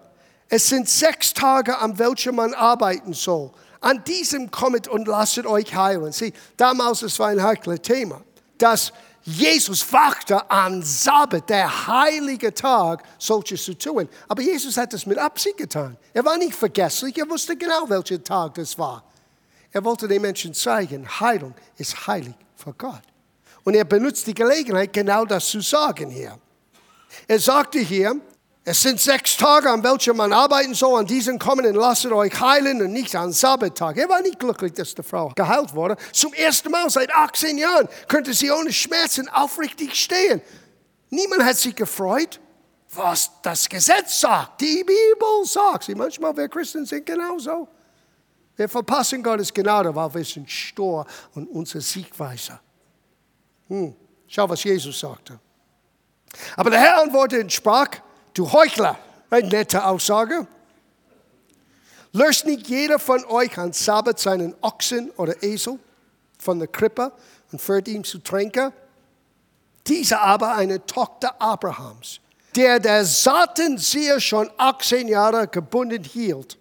es 0.48 0.68
sind 0.68 0.88
sechs 0.88 1.34
Tage, 1.34 1.76
an 1.76 1.98
welchen 1.98 2.36
man 2.36 2.54
arbeiten 2.54 3.12
soll. 3.12 3.50
An 3.80 4.04
diesem 4.04 4.52
kommt 4.52 4.86
und 4.86 5.08
lasst 5.08 5.44
euch 5.44 5.74
heilen. 5.74 6.12
Sieh, 6.12 6.32
damals 6.56 7.02
es 7.02 7.18
war 7.18 7.28
ein 7.28 7.42
heikles 7.42 7.82
Thema, 7.82 8.22
dass 8.56 8.92
Jesus 9.24 9.92
wachte 9.92 10.48
am 10.48 10.80
Sabbat, 10.80 11.50
der 11.50 11.88
heilige 11.88 12.54
Tag, 12.54 13.02
solches 13.18 13.64
zu 13.64 13.76
tun. 13.76 14.08
Aber 14.28 14.42
Jesus 14.42 14.76
hat 14.76 14.92
das 14.92 15.06
mit 15.06 15.18
Absicht 15.18 15.56
getan. 15.56 15.96
Er 16.12 16.24
war 16.24 16.36
nicht 16.38 16.54
vergesslich, 16.54 17.18
er 17.18 17.28
wusste 17.28 17.56
genau, 17.56 17.88
welcher 17.88 18.22
Tag 18.22 18.54
das 18.54 18.78
war. 18.78 19.02
Er 19.72 19.84
wollte 19.84 20.06
den 20.06 20.22
Menschen 20.22 20.54
zeigen, 20.54 21.08
Heilung 21.18 21.54
ist 21.78 22.06
heilig 22.06 22.34
vor 22.54 22.74
Gott. 22.78 23.02
Und 23.64 23.74
er 23.74 23.84
benutzt 23.84 24.26
die 24.26 24.34
Gelegenheit, 24.34 24.92
genau 24.92 25.24
das 25.24 25.48
zu 25.48 25.60
sagen 25.60 26.10
hier. 26.10 26.38
Er 27.26 27.38
sagte 27.38 27.78
hier, 27.78 28.20
es 28.66 28.80
sind 28.80 28.98
sechs 28.98 29.36
Tage, 29.36 29.70
an 29.70 29.82
welchen 29.82 30.16
man 30.16 30.32
arbeiten 30.32 30.72
soll. 30.72 30.98
An 30.98 31.06
diesen 31.06 31.38
kommen 31.38 31.66
und 31.66 31.74
lasst 31.74 32.06
euch 32.06 32.40
heilen 32.40 32.80
und 32.80 32.92
nicht 32.92 33.14
an 33.14 33.30
Sabbattag. 33.30 33.98
Er 33.98 34.08
war 34.08 34.22
nicht 34.22 34.38
glücklich, 34.38 34.72
dass 34.72 34.94
die 34.94 35.02
Frau 35.02 35.30
geheilt 35.34 35.74
wurde. 35.74 35.96
Zum 36.12 36.32
ersten 36.32 36.70
Mal 36.70 36.88
seit 36.88 37.14
18 37.14 37.58
Jahren 37.58 37.88
könnte 38.08 38.32
sie 38.32 38.50
ohne 38.50 38.72
Schmerzen 38.72 39.28
aufrichtig 39.28 39.94
stehen. 39.94 40.40
Niemand 41.10 41.44
hat 41.44 41.56
sich 41.56 41.76
gefreut, 41.76 42.40
was 42.94 43.30
das 43.42 43.68
Gesetz 43.68 44.20
sagt. 44.20 44.62
Die 44.62 44.82
Bibel 44.82 45.44
sagt. 45.44 45.84
Sie 45.84 45.94
manchmal, 45.94 46.34
wir 46.34 46.48
Christen 46.48 46.86
sind 46.86 47.04
genauso. 47.04 47.68
Wir 48.56 48.68
verpassen 48.68 49.22
Gottes 49.22 49.52
Gnade, 49.52 49.94
weil 49.94 50.14
wir 50.14 50.24
sind 50.24 50.50
stur 50.50 51.06
und 51.34 51.48
unsere 51.48 51.82
Siegweise. 51.82 52.60
Hm. 53.68 53.94
Schau, 54.26 54.48
was 54.48 54.64
Jesus 54.64 54.98
sagte. 54.98 55.38
Aber 56.56 56.70
der 56.70 56.80
Herr 56.80 57.02
antwortete 57.02 57.42
und 57.42 57.52
sprach, 57.52 57.88
du 58.32 58.50
Heuchler, 58.50 58.98
eine 59.30 59.48
nette 59.48 59.84
Aussage. 59.84 60.46
Löst 62.12 62.46
nicht 62.46 62.68
jeder 62.68 62.98
von 62.98 63.24
euch 63.24 63.58
an 63.58 63.72
Sabbat 63.72 64.18
seinen 64.20 64.54
Ochsen 64.60 65.10
oder 65.16 65.42
Esel 65.42 65.78
von 66.38 66.58
der 66.58 66.68
Krippe 66.68 67.12
und 67.50 67.60
führt 67.60 67.88
ihn 67.88 68.04
zu 68.04 68.18
trinken? 68.18 68.72
Diese 69.86 70.20
aber 70.20 70.54
eine 70.54 70.84
Tochter 70.86 71.40
Abrahams, 71.40 72.20
der 72.56 72.78
der 72.78 73.04
Saatenseher 73.04 74.20
schon 74.20 74.50
18 74.56 75.08
Jahre 75.08 75.48
gebunden 75.48 76.04
hielt, 76.04 76.56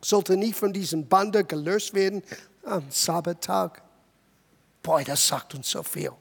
sollte 0.00 0.36
nicht 0.36 0.56
von 0.56 0.72
diesem 0.72 1.08
Bande 1.08 1.44
gelöst 1.44 1.94
werden 1.94 2.22
am 2.64 2.84
Sabbattag. 2.90 3.82
Boy, 4.82 5.04
das 5.04 5.26
sagt 5.26 5.54
uns 5.54 5.70
so 5.70 5.82
viel. 5.82 6.12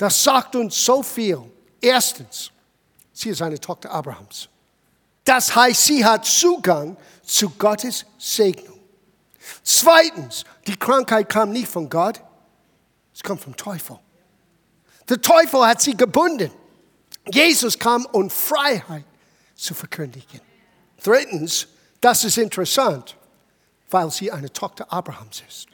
Das 0.00 0.24
sagt 0.24 0.56
uns 0.56 0.82
so 0.82 1.02
viel. 1.02 1.42
Erstens, 1.78 2.50
Sie 3.20 3.28
ist 3.28 3.42
eine 3.42 3.60
Tochter 3.60 3.90
Abrahams. 3.90 4.48
Das 5.24 5.54
heißt, 5.54 5.84
sie 5.84 6.02
hat 6.02 6.24
Zugang 6.24 6.96
zu 7.22 7.50
Gottes 7.50 8.06
Segnung. 8.16 8.80
Zweitens, 9.62 10.44
die 10.66 10.74
Krankheit 10.74 11.28
kam 11.28 11.50
nicht 11.50 11.68
von 11.68 11.90
Gott, 11.90 12.18
es 13.14 13.22
kommt 13.22 13.42
vom 13.42 13.54
Teufel. 13.54 13.98
Der 15.06 15.20
Teufel 15.20 15.66
hat 15.66 15.82
sie 15.82 15.94
gebunden. 15.94 16.50
Jesus 17.30 17.78
kam, 17.78 18.06
um 18.06 18.30
Freiheit 18.30 19.04
zu 19.54 19.74
verkündigen. 19.74 20.40
Drittens, 21.04 21.66
das 22.00 22.24
ist 22.24 22.38
interessant, 22.38 23.18
weil 23.90 24.10
sie 24.10 24.32
eine 24.32 24.50
Tochter 24.50 24.90
Abrahams 24.90 25.42
ist. 25.46 25.66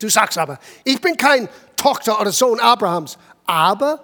Du 0.00 0.08
sagst 0.08 0.36
aber, 0.36 0.58
ich 0.82 1.00
bin 1.00 1.16
kein 1.16 1.48
Tochter 1.76 2.20
oder 2.20 2.32
Sohn 2.32 2.58
Abrahams, 2.58 3.16
aber 3.46 4.02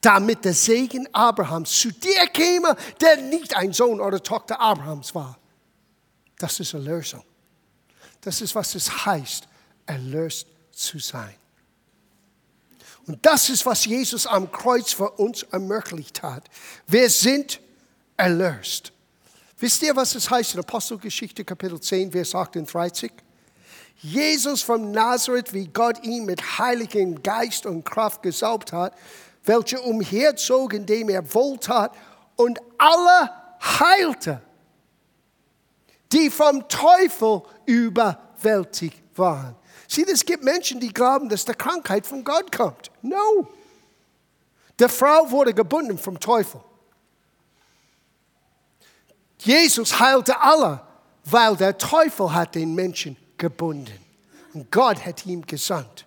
damit 0.00 0.44
der 0.44 0.54
Segen 0.54 1.08
Abrahams 1.12 1.80
zu 1.80 1.90
dir 1.90 2.26
käme, 2.28 2.76
der 3.00 3.16
nicht 3.16 3.56
ein 3.56 3.72
Sohn 3.72 4.00
oder 4.00 4.22
Tochter 4.22 4.60
Abrahams 4.60 5.14
war. 5.14 5.38
Das 6.38 6.60
ist 6.60 6.74
Erlösung. 6.74 7.24
Das 8.20 8.40
ist, 8.40 8.54
was 8.54 8.74
es 8.74 9.06
heißt, 9.06 9.48
erlöst 9.86 10.48
zu 10.70 10.98
sein. 10.98 11.34
Und 13.06 13.24
das 13.24 13.48
ist, 13.48 13.64
was 13.64 13.84
Jesus 13.84 14.26
am 14.26 14.50
Kreuz 14.50 14.92
für 14.92 15.10
uns 15.12 15.44
ermöglicht 15.44 16.22
hat. 16.22 16.48
Wir 16.86 17.08
sind 17.08 17.60
erlöst. 18.16 18.92
Wisst 19.58 19.82
ihr, 19.82 19.94
was 19.96 20.14
es 20.14 20.28
heißt 20.28 20.54
in 20.54 20.60
Apostelgeschichte 20.60 21.44
Kapitel 21.44 21.80
10, 21.80 22.12
Vers 22.12 22.34
38? 22.34 23.12
Jesus 23.98 24.62
von 24.62 24.90
Nazareth, 24.90 25.52
wie 25.52 25.68
Gott 25.68 26.04
ihn 26.04 26.26
mit 26.26 26.58
heiligem 26.58 27.22
Geist 27.22 27.66
und 27.66 27.84
Kraft 27.84 28.22
gesaubt 28.22 28.72
hat, 28.72 28.94
welche 29.44 29.80
umherzog, 29.80 30.74
indem 30.74 31.08
er 31.08 31.34
wohltat 31.34 31.94
und 32.36 32.60
alle 32.78 33.30
heilte, 33.62 34.42
die 36.12 36.30
vom 36.30 36.68
Teufel 36.68 37.42
überwältigt 37.64 39.02
waren. 39.18 39.56
Sieh, 39.88 40.04
es 40.04 40.24
gibt 40.24 40.44
Menschen, 40.44 40.80
die 40.80 40.92
glauben, 40.92 41.28
dass 41.28 41.44
die 41.44 41.52
Krankheit 41.52 42.06
von 42.06 42.22
Gott 42.24 42.54
kommt. 42.54 42.90
No. 43.02 43.48
Die 44.78 44.88
Frau 44.88 45.30
wurde 45.30 45.54
gebunden 45.54 45.96
vom 45.96 46.20
Teufel. 46.20 46.60
Jesus 49.38 49.98
heilte 49.98 50.38
alle, 50.40 50.82
weil 51.24 51.56
der 51.56 51.78
Teufel 51.78 52.32
hat 52.32 52.54
den 52.54 52.74
Menschen 52.74 53.16
gebunden. 53.38 53.98
Und 54.54 54.70
Gott 54.70 55.04
hat 55.04 55.26
ihn 55.26 55.42
gesandt. 55.42 56.06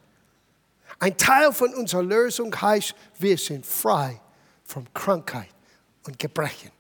Ein 1.00 1.18
Teil 1.18 1.54
von 1.54 1.74
unserer 1.74 2.04
Lösung 2.04 2.54
heißt, 2.54 2.94
wir 3.20 3.38
sind 3.38 3.66
frei 3.66 4.20
von 4.64 4.88
Krankheit 4.94 5.50
und 6.06 6.20
Gebrechen. 6.20 6.72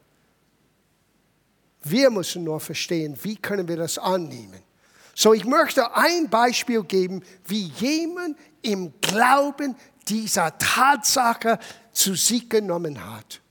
Wir 1.83 2.09
müssen 2.09 2.43
nur 2.43 2.59
verstehen, 2.59 3.17
wie 3.23 3.37
können 3.37 3.67
wir 3.67 3.77
das 3.77 3.97
annehmen. 3.97 4.61
So, 5.15 5.33
ich 5.33 5.45
möchte 5.45 5.95
ein 5.95 6.29
Beispiel 6.29 6.83
geben, 6.83 7.23
wie 7.45 7.71
jemand 7.77 8.37
im 8.61 8.93
Glauben 9.01 9.75
dieser 10.07 10.57
Tatsache 10.57 11.59
zu 11.91 12.15
sich 12.15 12.49
genommen 12.49 13.03
hat. 13.03 13.41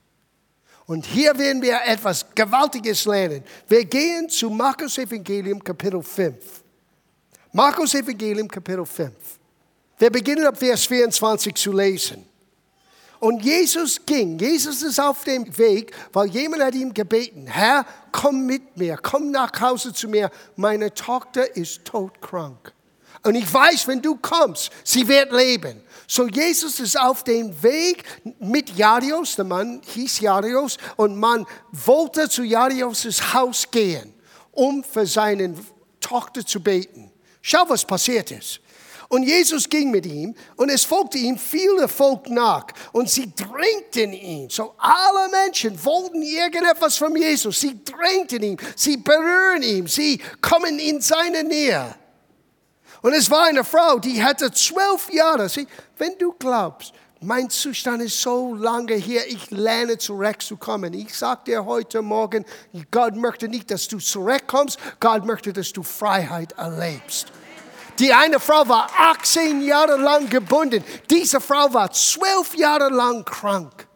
Und 0.85 1.05
hier 1.05 1.37
werden 1.37 1.61
wir 1.61 1.79
etwas 1.85 2.25
Gewaltiges 2.33 3.05
lernen. 3.05 3.43
Wir 3.67 3.85
gehen 3.85 4.27
zu 4.29 4.49
Markus 4.49 4.97
Evangelium 4.97 5.63
Kapitel 5.63 6.01
5. 6.01 6.63
Markus 7.51 7.95
Evangelium 7.95 8.47
Kapitel 8.47 8.85
5. 8.85 9.11
Wir 9.97 10.11
beginnen 10.11 10.45
ab 10.45 10.55
Vers 10.55 10.85
24 10.85 11.55
zu 11.55 11.71
lesen. 11.71 12.23
Und 13.19 13.43
Jesus 13.43 13.99
ging, 14.05 14.37
Jesus 14.37 14.83
ist 14.83 14.99
auf 14.99 15.23
dem 15.23 15.57
Weg, 15.57 15.91
weil 16.13 16.27
jemand 16.27 16.61
hat 16.61 16.75
ihm 16.75 16.93
gebeten, 16.93 17.47
Herr, 17.47 17.85
komm 18.11 18.45
mit 18.45 18.77
mir, 18.77 18.97
komm 19.01 19.31
nach 19.31 19.51
Hause 19.59 19.91
zu 19.91 20.07
mir, 20.07 20.29
meine 20.55 20.93
Tochter 20.93 21.55
ist 21.57 21.83
todkrank. 21.85 22.71
Und 23.23 23.33
ich 23.33 23.51
weiß, 23.51 23.87
wenn 23.87 24.01
du 24.01 24.15
kommst, 24.15 24.69
sie 24.83 25.07
wird 25.07 25.31
leben. 25.33 25.81
So 26.07 26.27
Jesus 26.27 26.79
ist 26.79 26.99
auf 26.99 27.23
dem 27.23 27.61
Weg 27.63 28.03
mit 28.39 28.77
Jarius, 28.77 29.35
der 29.35 29.45
Mann 29.45 29.81
hieß 29.83 30.19
Jarius, 30.19 30.77
und 30.97 31.17
man 31.17 31.47
wollte 31.71 32.29
zu 32.29 32.43
Jarius' 32.43 33.33
Haus 33.33 33.69
gehen, 33.71 34.13
um 34.51 34.83
für 34.83 35.07
seine 35.07 35.55
Tochter 35.99 36.45
zu 36.45 36.61
beten. 36.61 37.11
Schau, 37.41 37.63
was 37.67 37.85
passiert 37.85 38.31
ist. 38.31 38.59
Und 39.09 39.23
Jesus 39.23 39.67
ging 39.67 39.89
mit 39.89 40.05
ihm 40.05 40.35
und 40.55 40.69
es 40.69 40.83
folgte 40.83 41.17
ihm 41.17 41.35
viele 41.35 41.87
Volk 41.87 42.29
nach 42.29 42.67
und 42.91 43.09
sie 43.09 43.33
drängten 43.35 44.13
ihn. 44.13 44.49
So 44.51 44.75
alle 44.77 45.29
Menschen 45.31 45.83
wollten 45.83 46.21
irgendetwas 46.21 46.95
von 46.97 47.15
Jesus. 47.15 47.59
Sie 47.59 47.83
drängten 47.83 48.43
ihn, 48.43 48.57
sie 48.75 48.97
berühren 48.97 49.63
ihn, 49.63 49.87
sie 49.87 50.21
kommen 50.41 50.77
in 50.77 51.01
seine 51.01 51.43
Nähe. 51.43 51.95
Und 53.01 53.13
es 53.13 53.31
war 53.31 53.45
eine 53.45 53.63
Frau, 53.63 53.97
die 53.97 54.23
hatte 54.23 54.51
zwölf 54.51 55.11
Jahre. 55.11 55.49
Sie, 55.49 55.67
wenn 55.97 56.15
du 56.19 56.33
glaubst, 56.33 56.93
mein 57.21 57.49
Zustand 57.49 58.01
ist 58.01 58.21
so 58.21 58.55
lange 58.55 58.93
hier, 58.95 59.27
ich 59.27 59.51
lerne 59.51 59.97
zurückzukommen. 59.97 60.93
Ich 60.93 61.17
sage 61.17 61.41
dir 61.47 61.65
heute 61.65 62.01
Morgen, 62.01 62.45
Gott 62.91 63.15
möchte 63.15 63.49
nicht, 63.49 63.69
dass 63.71 63.87
du 63.87 63.97
zurückkommst, 63.97 64.79
Gott 64.99 65.25
möchte, 65.25 65.51
dass 65.51 65.73
du 65.73 65.83
Freiheit 65.83 66.53
erlebst. 66.53 67.27
Die 67.99 68.13
eine 68.13 68.39
Frau 68.39 68.67
war 68.69 68.89
18 68.97 69.61
Jahre 69.61 69.97
lang 69.97 70.29
gebunden. 70.29 70.81
Diese 71.09 71.41
Frau 71.41 71.73
war 71.73 71.91
12 71.91 72.55
Jahre 72.55 72.89
lang 72.89 73.25
krank. 73.25 73.87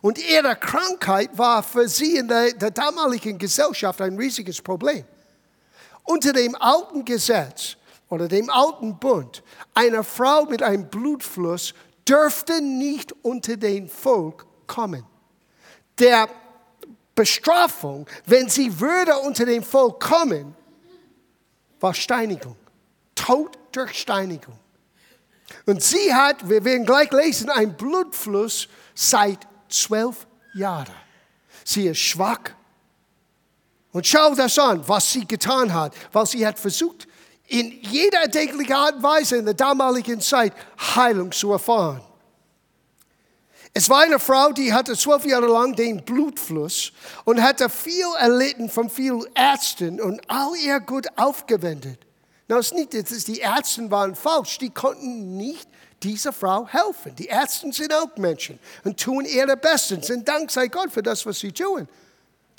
Und 0.00 0.18
ihre 0.18 0.56
Krankheit 0.56 1.36
war 1.36 1.62
für 1.62 1.86
sie 1.86 2.16
in 2.16 2.28
der, 2.28 2.52
der 2.54 2.70
damaligen 2.70 3.36
Gesellschaft 3.36 4.00
ein 4.00 4.16
riesiges 4.16 4.62
Problem. 4.62 5.04
Unter 6.04 6.32
dem 6.32 6.54
alten 6.54 7.04
Gesetz 7.04 7.76
oder 8.08 8.26
dem 8.26 8.48
alten 8.48 8.98
Bund, 8.98 9.42
eine 9.74 10.02
Frau 10.02 10.46
mit 10.46 10.62
einem 10.62 10.88
Blutfluss 10.88 11.74
dürfte 12.08 12.60
nicht 12.60 13.12
unter 13.22 13.56
den 13.56 13.88
Volk 13.88 14.46
kommen. 14.66 15.04
Der 15.98 16.28
Bestrafung, 17.14 18.06
wenn 18.26 18.48
sie 18.48 18.80
würde 18.80 19.16
unter 19.18 19.44
dem 19.44 19.62
Volk 19.62 20.00
kommen, 20.00 20.54
war 21.80 21.94
Steinigung. 21.94 22.56
Tod 23.14 23.58
durch 23.72 23.98
Steinigung. 23.98 24.58
Und 25.66 25.82
sie 25.82 26.14
hat, 26.14 26.48
wir 26.48 26.64
werden 26.64 26.86
gleich 26.86 27.10
lesen, 27.12 27.50
einen 27.50 27.76
Blutfluss 27.76 28.68
seit 28.94 29.46
zwölf 29.68 30.26
Jahren. 30.54 30.94
Sie 31.64 31.86
ist 31.86 31.98
schwach. 31.98 32.40
Und 33.92 34.06
schau 34.06 34.34
das 34.34 34.58
an, 34.58 34.86
was 34.88 35.12
sie 35.12 35.26
getan 35.26 35.72
hat, 35.72 35.94
weil 36.12 36.26
sie 36.26 36.46
hat 36.46 36.58
versucht, 36.58 37.06
in 37.52 37.82
jeder 37.82 38.20
erdenklichen 38.20 38.72
Art 38.72 38.96
und 38.96 39.02
Weise 39.02 39.36
in 39.36 39.44
der 39.44 39.54
damaligen 39.54 40.20
Zeit 40.20 40.54
Heilung 40.96 41.30
zu 41.30 41.52
erfahren. 41.52 42.00
Es 43.74 43.90
war 43.90 44.00
eine 44.00 44.18
Frau, 44.18 44.52
die 44.52 44.72
hatte 44.72 44.96
zwölf 44.96 45.24
Jahre 45.26 45.46
lang 45.46 45.74
den 45.74 46.02
Blutfluss 46.02 46.92
und 47.24 47.42
hatte 47.42 47.68
viel 47.68 48.06
erlitten 48.18 48.70
von 48.70 48.88
vielen 48.88 49.24
Ärzten 49.34 50.00
und 50.00 50.20
all 50.28 50.56
ihr 50.56 50.80
Gut 50.80 51.06
aufgewendet. 51.16 51.98
Na, 52.48 52.58
es 52.58 52.66
ist 52.66 52.74
nicht, 52.74 52.94
dass 52.94 53.24
die 53.24 53.38
Ärzte 53.38 53.90
waren 53.90 54.14
falsch, 54.14 54.58
die 54.58 54.70
konnten 54.70 55.36
nicht 55.36 55.68
dieser 56.02 56.32
Frau 56.32 56.66
helfen. 56.66 57.14
Die 57.16 57.26
Ärzte 57.26 57.70
sind 57.72 57.92
auch 57.92 58.16
Menschen 58.16 58.58
und 58.84 58.98
tun 58.98 59.26
ihre 59.26 59.56
Bestes. 59.56 60.10
Und 60.10 60.26
Dank 60.26 60.50
sei 60.50 60.68
Gott 60.68 60.90
für 60.90 61.02
das, 61.02 61.24
was 61.26 61.38
sie 61.38 61.52
tun. 61.52 61.86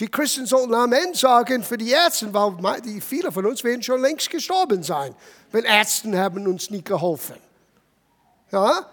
Die 0.03 0.09
Christen 0.09 0.45
sollten 0.45 0.73
Amen 0.73 1.13
sagen 1.13 1.63
für 1.63 1.77
die 1.77 1.91
Ärzte, 1.91 2.33
weil 2.33 2.99
viele 2.99 3.31
von 3.31 3.45
uns 3.45 3.63
werden 3.63 3.81
schon 3.81 4.01
längst 4.01 4.29
gestorben 4.29 4.83
sein, 4.83 5.15
wenn 5.53 5.63
Ärzte 5.63 6.19
haben 6.19 6.45
uns 6.45 6.69
nicht 6.69 6.83
geholfen. 6.83 7.37
Ja? 8.51 8.85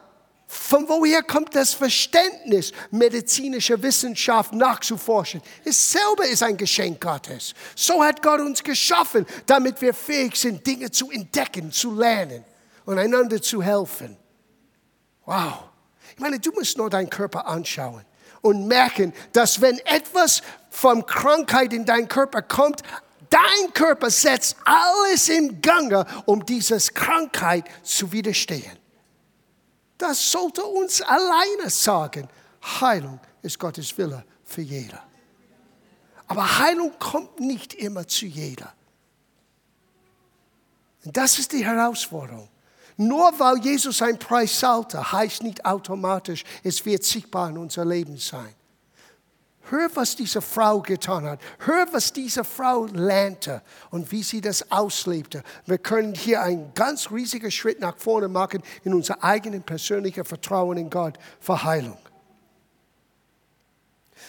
Von 0.46 0.88
woher 0.88 1.24
kommt 1.24 1.52
das 1.56 1.74
Verständnis, 1.74 2.70
medizinische 2.92 3.82
Wissenschaft 3.82 4.52
nachzuforschen? 4.52 5.42
Es 5.64 5.90
selber 5.90 6.28
ist 6.28 6.44
ein 6.44 6.56
Geschenk 6.56 7.00
Gottes. 7.00 7.54
So 7.74 8.04
hat 8.04 8.22
Gott 8.22 8.38
uns 8.38 8.62
geschaffen, 8.62 9.26
damit 9.46 9.80
wir 9.80 9.92
fähig 9.92 10.36
sind, 10.36 10.64
Dinge 10.64 10.92
zu 10.92 11.10
entdecken, 11.10 11.72
zu 11.72 11.92
lernen 11.92 12.44
und 12.84 13.00
einander 13.00 13.42
zu 13.42 13.60
helfen. 13.60 14.16
Wow. 15.24 15.70
Ich 16.14 16.20
meine, 16.20 16.38
du 16.38 16.52
musst 16.52 16.78
nur 16.78 16.88
deinen 16.88 17.10
Körper 17.10 17.48
anschauen 17.48 18.04
und 18.42 18.66
merken, 18.66 19.12
dass 19.32 19.60
wenn 19.60 19.78
etwas 19.80 20.42
von 20.70 21.04
Krankheit 21.04 21.72
in 21.72 21.84
deinen 21.84 22.08
Körper 22.08 22.42
kommt, 22.42 22.82
dein 23.28 23.72
Körper 23.72 24.10
setzt 24.10 24.56
alles 24.64 25.28
in 25.28 25.60
Gange, 25.60 26.06
um 26.26 26.44
dieses 26.44 26.92
Krankheit 26.94 27.64
zu 27.82 28.10
widerstehen. 28.12 28.78
Das 29.98 30.32
sollte 30.32 30.64
uns 30.64 31.02
alleine 31.02 31.68
sagen. 31.68 32.28
Heilung 32.80 33.20
ist 33.42 33.58
Gottes 33.58 33.96
Wille 33.98 34.24
für 34.44 34.62
jeder. 34.62 35.02
Aber 36.26 36.58
Heilung 36.58 36.92
kommt 36.98 37.40
nicht 37.40 37.74
immer 37.74 38.06
zu 38.06 38.26
jeder. 38.26 38.72
Und 41.04 41.16
das 41.16 41.38
ist 41.38 41.52
die 41.52 41.64
Herausforderung. 41.64 42.48
Nur 43.02 43.32
weil 43.38 43.56
Jesus 43.60 44.02
einen 44.02 44.18
Preis 44.18 44.58
zahlte, 44.58 45.10
heißt 45.10 45.42
nicht 45.42 45.64
automatisch, 45.64 46.44
es 46.62 46.84
wird 46.84 47.02
sichtbar 47.02 47.48
in 47.48 47.56
unser 47.56 47.82
Leben 47.82 48.18
sein. 48.18 48.54
Hör, 49.70 49.88
was 49.94 50.16
diese 50.16 50.42
Frau 50.42 50.82
getan 50.82 51.24
hat. 51.24 51.40
Hör, 51.60 51.86
was 51.92 52.12
diese 52.12 52.44
Frau 52.44 52.84
lernte 52.92 53.62
und 53.90 54.12
wie 54.12 54.22
sie 54.22 54.42
das 54.42 54.70
auslebte. 54.70 55.42
Wir 55.64 55.78
können 55.78 56.14
hier 56.14 56.42
einen 56.42 56.74
ganz 56.74 57.10
riesigen 57.10 57.50
Schritt 57.50 57.80
nach 57.80 57.96
vorne 57.96 58.28
machen 58.28 58.62
in 58.84 58.92
unser 58.92 59.24
eigenen 59.24 59.62
persönlichen 59.62 60.26
Vertrauen 60.26 60.76
in 60.76 60.90
Gott 60.90 61.18
für 61.40 61.62
Heilung. 61.62 61.96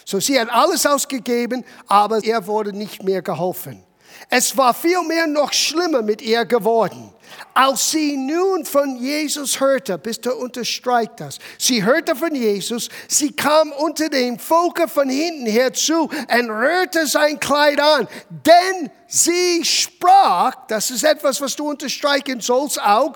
So, 0.05 0.21
sie 0.21 0.39
hat 0.39 0.49
alles 0.49 0.86
ausgegeben, 0.86 1.65
aber 1.88 2.23
ihr 2.23 2.47
wurde 2.47 2.71
nicht 2.71 3.03
mehr 3.03 3.21
geholfen. 3.21 3.84
Es 4.29 4.55
war 4.55 4.73
vielmehr 4.73 5.27
noch 5.27 5.51
schlimmer 5.51 6.01
mit 6.01 6.21
ihr 6.21 6.45
geworden. 6.45 7.13
Als 7.54 7.91
sie 7.91 8.17
nun 8.17 8.65
von 8.65 8.96
Jesus 8.98 9.60
hörte, 9.60 9.98
bitte 9.98 10.34
unterstreicht 10.36 11.13
das. 11.17 11.39
Sie 11.58 11.84
hörte 11.84 12.15
von 12.15 12.34
Jesus, 12.34 12.89
sie 13.08 13.32
kam 13.34 13.72
unter 13.74 14.10
dem 14.10 14.39
Volk 14.39 14.89
von 14.89 15.10
hinten 15.10 15.46
herzu 15.46 16.10
und 16.10 16.50
rührte 16.50 17.08
sein 17.08 17.39
Kleid 17.39 17.80
an. 17.80 18.08
Denn 18.30 18.89
sie 19.12 19.63
sprach, 19.65 20.56
das 20.67 20.89
ist 20.89 21.04
etwas, 21.04 21.41
was 21.41 21.56
du 21.58 21.69
unterstreichen 21.69 22.39
sollst 22.39 22.82
auch, 22.82 23.13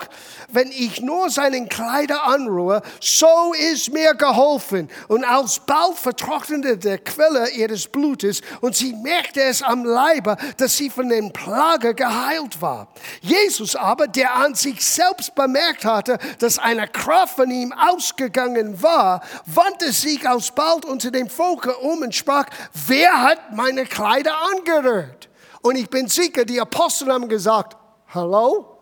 wenn 0.48 0.70
ich 0.70 1.00
nur 1.00 1.30
seinen 1.30 1.68
Kleider 1.68 2.24
anrühre, 2.24 2.82
so 3.00 3.54
ist 3.72 3.92
mir 3.92 4.14
geholfen. 4.14 4.90
Und 5.08 5.24
alsbald 5.24 5.96
vertrocknete 5.96 6.76
der 6.76 6.98
Quelle 6.98 7.48
ihres 7.50 7.88
Blutes 7.88 8.42
und 8.60 8.76
sie 8.76 8.92
merkte 8.92 9.42
es 9.42 9.62
am 9.62 9.84
Leibe, 9.84 10.36
dass 10.58 10.76
sie 10.76 10.90
von 10.90 11.08
den 11.08 11.32
Plage 11.32 11.94
geheilt 11.94 12.60
war. 12.60 12.88
Jesus 13.22 13.74
aber, 13.74 14.06
der 14.06 14.34
an 14.34 14.54
sich 14.54 14.84
selbst 14.84 15.34
bemerkt 15.34 15.86
hatte, 15.86 16.18
dass 16.38 16.58
eine 16.58 16.88
Kraft 16.88 17.36
von 17.36 17.50
ihm 17.50 17.72
ausgegangen 17.72 18.82
war, 18.82 19.22
wandte 19.46 19.92
sich 19.92 20.28
alsbald 20.28 20.84
unter 20.84 21.10
dem 21.10 21.30
Volk 21.30 21.74
um 21.80 22.02
und 22.02 22.14
sprach, 22.14 22.46
wer 22.86 23.22
hat 23.22 23.54
meine 23.54 23.86
Kleider 23.86 24.34
angerührt? 24.52 25.25
Und 25.66 25.74
ich 25.74 25.90
bin 25.90 26.06
sicher, 26.06 26.44
die 26.44 26.60
Apostel 26.60 27.12
haben 27.12 27.28
gesagt, 27.28 27.76
hallo? 28.14 28.78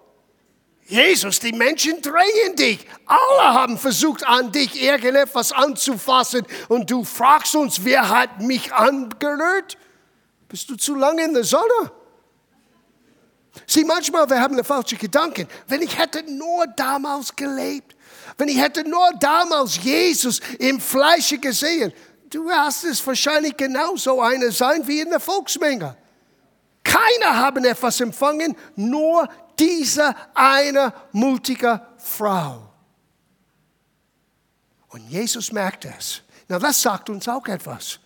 Jesus, 0.86 1.40
die 1.40 1.52
Menschen 1.52 2.02
drehen 2.02 2.56
dich. 2.56 2.86
Alle 3.06 3.54
haben 3.54 3.78
versucht, 3.78 4.22
an 4.26 4.52
dich 4.52 4.82
irgendetwas 4.82 5.50
anzufassen. 5.52 6.46
Und 6.68 6.90
du 6.90 7.02
fragst 7.02 7.56
uns, 7.56 7.86
wer 7.86 8.10
hat 8.10 8.42
mich 8.42 8.70
angerührt? 8.74 9.78
Bist 10.46 10.68
du 10.68 10.76
zu 10.76 10.94
lange 10.94 11.24
in 11.24 11.32
der 11.32 11.44
Sonne? 11.44 11.90
Sieh, 13.66 13.84
manchmal, 13.84 14.28
wir 14.28 14.38
haben 14.38 14.52
eine 14.52 14.64
falsche 14.64 14.96
Gedanken. 14.96 15.48
Wenn 15.66 15.80
ich 15.80 15.96
hätte 15.96 16.22
nur 16.30 16.66
damals 16.66 17.34
gelebt, 17.34 17.96
wenn 18.36 18.48
ich 18.48 18.60
hätte 18.60 18.86
nur 18.86 19.10
damals 19.20 19.82
Jesus 19.82 20.38
im 20.58 20.78
Fleische 20.82 21.38
gesehen, 21.38 21.94
du 22.28 22.50
hast 22.50 22.84
es 22.84 23.06
wahrscheinlich 23.06 23.56
genauso 23.56 24.20
eine 24.20 24.52
sein 24.52 24.86
wie 24.86 25.00
in 25.00 25.08
der 25.08 25.20
Volksmenge. 25.20 25.96
Keiner 26.94 27.36
haben 27.36 27.64
etwas 27.64 28.00
empfangen, 28.00 28.56
nur 28.76 29.28
diese 29.58 30.14
eine 30.32 30.92
mutige 31.10 31.80
Frau. 31.98 32.70
Und 34.88 35.08
Jesus 35.08 35.50
merkt 35.50 35.86
es. 35.86 36.22
Na, 36.46 36.58
das 36.58 36.80
sagt 36.80 37.10
uns 37.10 37.26
auch 37.26 37.46
etwas. 37.46 37.98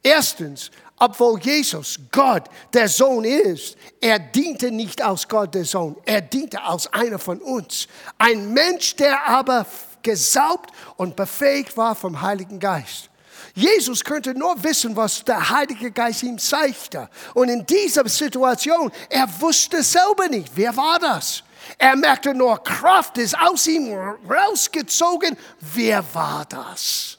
Erstens, 0.00 0.70
obwohl 0.96 1.40
Jesus 1.40 1.98
Gott 2.12 2.44
der 2.72 2.88
Sohn 2.88 3.24
ist, 3.24 3.76
er 4.00 4.20
diente 4.20 4.70
nicht 4.70 5.02
als 5.02 5.26
Gott 5.26 5.52
der 5.54 5.64
Sohn, 5.64 5.96
er 6.04 6.20
diente 6.20 6.62
als 6.62 6.86
einer 6.92 7.18
von 7.18 7.40
uns. 7.40 7.88
Ein 8.16 8.52
Mensch, 8.52 8.94
der 8.94 9.26
aber 9.26 9.66
gesaubt 10.02 10.70
und 10.96 11.16
befähigt 11.16 11.76
war 11.76 11.96
vom 11.96 12.20
Heiligen 12.20 12.60
Geist. 12.60 13.09
Jesus 13.54 14.04
könnte 14.04 14.34
nur 14.34 14.62
wissen, 14.62 14.94
was 14.96 15.24
der 15.24 15.50
Heilige 15.50 15.90
Geist 15.90 16.22
ihm 16.22 16.38
zeigte. 16.38 17.08
Und 17.34 17.48
in 17.48 17.66
dieser 17.66 18.08
Situation, 18.08 18.90
er 19.08 19.28
wusste 19.40 19.82
selber 19.82 20.28
nicht, 20.28 20.52
wer 20.54 20.76
war 20.76 20.98
das? 20.98 21.42
Er 21.78 21.96
merkte 21.96 22.34
nur, 22.34 22.62
Kraft 22.62 23.18
ist 23.18 23.38
aus 23.38 23.66
ihm 23.66 23.92
rausgezogen. 24.28 25.36
Wer 25.60 26.04
war 26.14 26.44
das? 26.46 27.18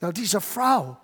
Na, 0.00 0.12
diese 0.12 0.40
Frau 0.40 0.96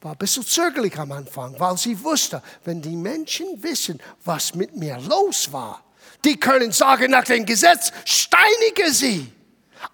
war 0.00 0.12
ein 0.12 0.18
bisschen 0.18 0.44
zögerlich 0.44 0.98
am 0.98 1.12
Anfang, 1.12 1.58
weil 1.58 1.76
sie 1.78 2.02
wusste, 2.02 2.42
wenn 2.64 2.82
die 2.82 2.96
Menschen 2.96 3.62
wissen, 3.62 4.00
was 4.24 4.54
mit 4.54 4.76
mir 4.76 4.98
los 4.98 5.52
war, 5.52 5.82
Die 6.24 6.38
können 6.38 6.72
sagen 6.72 7.10
nach 7.10 7.24
dem 7.24 7.44
Gesetz, 7.44 7.92
steinige 8.04 8.92
sie. 8.92 9.32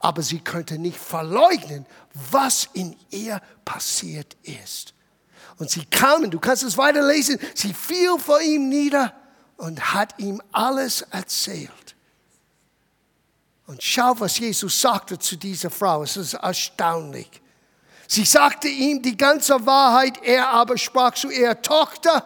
Aber 0.01 0.23
sie 0.23 0.41
könnte 0.41 0.79
nicht 0.79 0.99
verleugnen, 0.99 1.87
was 2.31 2.69
in 2.73 2.97
ihr 3.11 3.41
passiert 3.65 4.37
ist. 4.43 4.95
Und 5.59 5.71
sie 5.71 5.85
kamen, 5.85 6.31
du 6.31 6.39
kannst 6.39 6.63
es 6.63 6.79
weiterlesen, 6.79 7.39
sie 7.55 7.75
fiel 7.75 8.19
vor 8.19 8.41
ihm 8.41 8.69
nieder 8.69 9.13
und 9.57 9.93
hat 9.93 10.19
ihm 10.19 10.41
alles 10.53 11.03
erzählt. 11.03 11.97
Und 13.67 13.83
schau, 13.83 14.15
was 14.19 14.39
Jesus 14.39 14.81
sagte 14.81 15.19
zu 15.19 15.37
dieser 15.37 15.69
Frau. 15.69 16.03
Es 16.03 16.17
ist 16.17 16.35
erstaunlich. 16.35 17.29
Sie 18.07 18.25
sagte 18.25 18.69
ihm 18.69 19.03
die 19.03 19.17
ganze 19.17 19.67
Wahrheit, 19.67 20.23
er 20.23 20.49
aber 20.49 20.79
sprach 20.79 21.13
zu 21.13 21.29
ihr, 21.29 21.61
Tochter, 21.61 22.25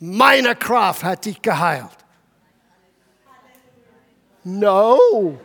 meine 0.00 0.56
Kraft 0.56 1.04
hat 1.04 1.24
dich 1.24 1.40
geheilt. 1.40 1.86
No. 4.42 5.38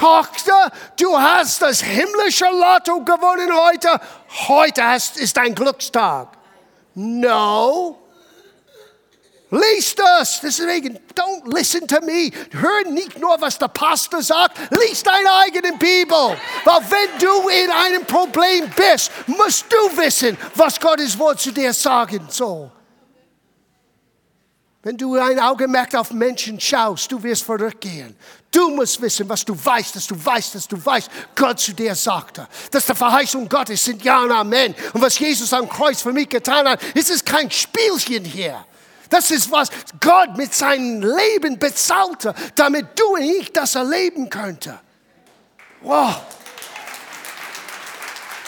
Tochter, 0.00 0.72
du 0.98 1.18
hast 1.18 1.60
das 1.60 1.82
himmlische 1.82 2.46
Lotto 2.46 3.04
gewonnen 3.04 3.54
heute. 3.54 4.00
Heute 4.48 4.82
ist 5.16 5.36
dein 5.36 5.54
Glückstag. 5.54 6.28
No. 6.94 7.98
Lies 9.50 9.94
das. 9.94 10.40
Deswegen, 10.40 10.98
don't 11.14 11.54
listen 11.54 11.86
to 11.86 12.00
me. 12.00 12.30
Hör 12.52 12.90
nicht 12.90 13.18
nur, 13.18 13.38
was 13.40 13.58
der 13.58 13.68
Pastor 13.68 14.22
sagt. 14.22 14.56
Lies 14.70 15.02
deine 15.02 15.32
eigene 15.44 15.72
Bibel. 15.76 16.36
Weil 16.64 16.80
wenn 16.88 17.18
du 17.18 17.48
in 17.48 17.70
einem 17.70 18.06
Problem 18.06 18.70
bist, 18.74 19.10
musst 19.26 19.66
du 19.70 19.98
wissen, 19.98 20.38
was 20.54 20.80
Gottes 20.80 21.18
Wort 21.18 21.40
zu 21.40 21.52
dir 21.52 21.74
sagen 21.74 22.26
soll. 22.30 22.70
Wenn 24.82 24.96
du 24.96 25.14
ein 25.16 25.38
Augenmerk 25.38 25.94
auf 25.94 26.10
Menschen 26.10 26.58
schaust, 26.58 27.12
du 27.12 27.22
wirst 27.22 27.42
verrückt 27.42 27.86
Du 28.50 28.70
musst 28.70 29.00
wissen, 29.00 29.28
was 29.28 29.44
du 29.44 29.54
weißt, 29.54 29.94
dass 29.94 30.06
du 30.06 30.24
weißt, 30.24 30.54
dass 30.54 30.66
du 30.66 30.84
weißt, 30.84 31.10
Gott 31.36 31.60
zu 31.60 31.72
dir 31.72 31.94
sagte. 31.94 32.48
Dass 32.70 32.86
die 32.86 32.94
Verheißung 32.94 33.48
Gottes 33.48 33.84
sind 33.84 34.02
Ja 34.02 34.22
und 34.22 34.32
Amen. 34.32 34.74
Und 34.92 35.02
was 35.02 35.18
Jesus 35.18 35.52
am 35.52 35.68
Kreuz 35.68 36.00
für 36.02 36.12
mich 36.12 36.28
getan 36.28 36.66
hat, 36.66 36.82
ist 36.94 37.10
es 37.10 37.24
kein 37.24 37.50
Spielchen 37.50 38.24
hier. 38.24 38.64
Das 39.10 39.30
ist, 39.30 39.52
was 39.52 39.68
Gott 40.00 40.36
mit 40.36 40.54
seinem 40.54 41.02
Leben 41.02 41.58
bezahlte, 41.58 42.34
damit 42.54 42.98
du 42.98 43.14
und 43.14 43.22
ich 43.22 43.52
das 43.52 43.74
erleben 43.74 44.30
könnte. 44.30 44.80
Wow. 45.82 46.22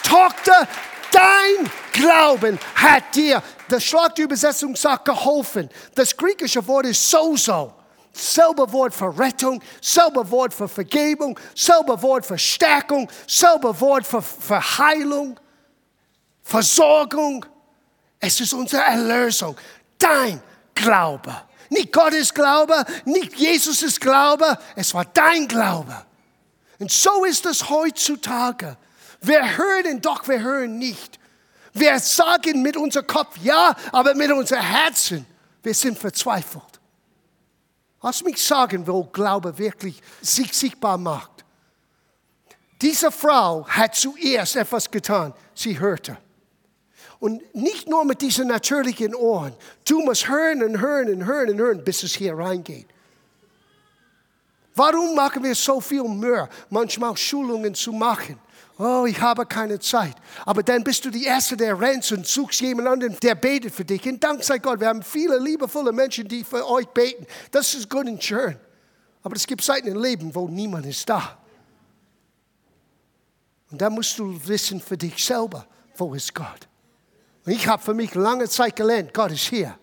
Tochter, 0.03 0.67
dein 1.13 1.71
Glauben 1.93 2.59
hat 2.75 3.15
dir, 3.15 3.43
das 3.69 3.85
Schlagübersetzung 3.85 4.75
sagt 4.77 5.05
geholfen. 5.05 5.69
Das 5.95 6.17
griechische 6.17 6.67
Wort 6.67 6.87
ist 6.87 7.09
sozo. 7.09 7.75
Selber 8.13 8.71
Wort 8.73 8.93
für 8.93 9.19
Rettung, 9.19 9.63
selber 9.81 10.29
Wort 10.31 10.53
für 10.53 10.69
Vergebung, 10.69 11.39
selber 11.55 12.01
Wort 12.03 12.27
für 12.27 12.37
Stärkung, 12.37 13.09
selber 13.27 13.79
Wort 13.81 14.07
für, 14.07 14.21
für 14.21 14.79
Heilung, 14.79 15.41
Versorgung. 16.43 17.47
Es 18.21 18.39
ist 18.41 18.53
unsere 18.53 18.83
Erlösung. 18.83 19.57
Dein 19.99 20.43
Glaube. 20.75 21.35
Nicht 21.71 21.91
Gottes 21.91 22.35
Glaube, 22.35 22.85
nicht 23.07 23.35
Jesus' 23.37 23.99
Glaube, 23.99 24.59
es 24.77 24.93
war 24.93 25.07
dein 25.07 25.49
Glaube. 25.49 26.05
Und 26.79 26.91
so 26.91 27.25
ist 27.25 27.47
es 27.47 27.71
heutzutage. 27.71 28.77
Wir 29.23 29.57
hören, 29.57 30.01
doch 30.01 30.27
wir 30.29 30.41
hören 30.41 30.79
nicht. 30.79 31.19
Wir 31.73 31.99
sagen 31.99 32.61
mit 32.61 32.77
unserem 32.77 33.07
Kopf 33.07 33.37
ja, 33.43 33.75
aber 33.93 34.15
mit 34.15 34.31
unserem 34.31 34.63
Herzen, 34.63 35.25
wir 35.63 35.75
sind 35.75 35.99
verzweifelt. 35.99 36.81
Lass 38.03 38.23
mich 38.25 38.43
sagen, 38.43 38.87
wo 38.87 39.05
Glaube 39.05 39.57
wirklich 39.57 40.03
sich 40.21 40.53
sichtbar 40.53 40.99
macht. 40.99 41.45
Diese 42.83 43.13
Frau 43.13 43.65
hat 43.69 43.95
zuerst 43.95 44.57
etwas 44.57 44.91
getan. 44.91 45.33
Sie 45.55 45.79
hörte. 45.79 46.19
Und 47.21 47.55
nicht 47.55 47.89
nur 47.89 48.05
mit 48.05 48.21
diesen 48.21 48.49
natürlichen 48.49 49.15
Ohren. 49.15 49.55
Du 49.89 50.01
musst 50.01 50.29
hören 50.29 50.65
und 50.65 50.81
hören 50.81 51.09
und 51.09 51.25
hören 51.25 51.51
und 51.51 51.59
hören, 51.59 51.85
bis 51.85 52.03
es 52.03 52.17
hier 52.17 52.37
reingeht. 52.37 52.89
Warum 54.75 55.15
machen 55.15 55.45
wir 55.45 55.55
so 55.55 55.81
viel 55.81 56.03
Mühe, 56.03 56.49
manchmal 56.71 57.17
Schulungen 57.17 57.75
zu 57.75 57.93
machen? 57.93 58.41
Oh, 58.79 59.05
ich 59.07 59.21
habe 59.21 59.47
keine 59.47 59.79
Zeit. 59.79 60.15
Aber 60.47 60.63
dann 60.63 60.83
bist 60.83 61.05
du 61.05 61.11
die 61.11 61.25
Erste, 61.25 61.57
der 61.57 61.79
rennt 61.79 62.11
und 62.13 62.27
suchst 62.27 62.61
jemanden, 62.61 63.17
der 63.23 63.35
betet 63.35 63.75
für 63.75 63.85
dich. 63.85 64.05
Und 64.07 64.23
dank 64.23 64.43
sei 64.43 64.59
Gott, 64.59 64.81
wir 64.81 64.89
haben 64.89 65.03
viele 65.03 65.39
liebevolle 65.39 65.93
Menschen, 65.93 66.27
die 66.27 66.43
für 66.43 66.67
euch 66.69 66.87
beten. 66.89 67.27
Das 67.51 67.75
ist 67.75 67.89
gut 67.89 68.07
und 68.07 68.23
schön. 68.23 68.57
Aber 69.23 69.37
es 69.37 69.47
gibt 69.47 69.63
Zeiten 69.63 69.89
im 69.89 70.03
Leben, 70.03 70.35
wo 70.35 70.49
niemand 70.49 70.87
ist 70.87 71.09
da. 71.09 71.39
Und 73.71 73.81
da 73.81 73.89
musst 73.89 74.19
du 74.19 74.39
wissen 74.47 74.81
für 74.81 74.97
dich 74.97 75.25
selber, 75.25 75.67
wo 75.97 76.15
ist 76.15 76.35
Gott? 76.35 76.69
Und 77.45 77.53
ich 77.53 77.67
habe 77.67 77.83
für 77.83 77.95
mich 77.95 78.15
lange 78.15 78.49
Zeit 78.49 78.77
gelernt, 78.77 79.13
Gott 79.15 79.33
ist 79.33 79.49
hier. 79.49 79.77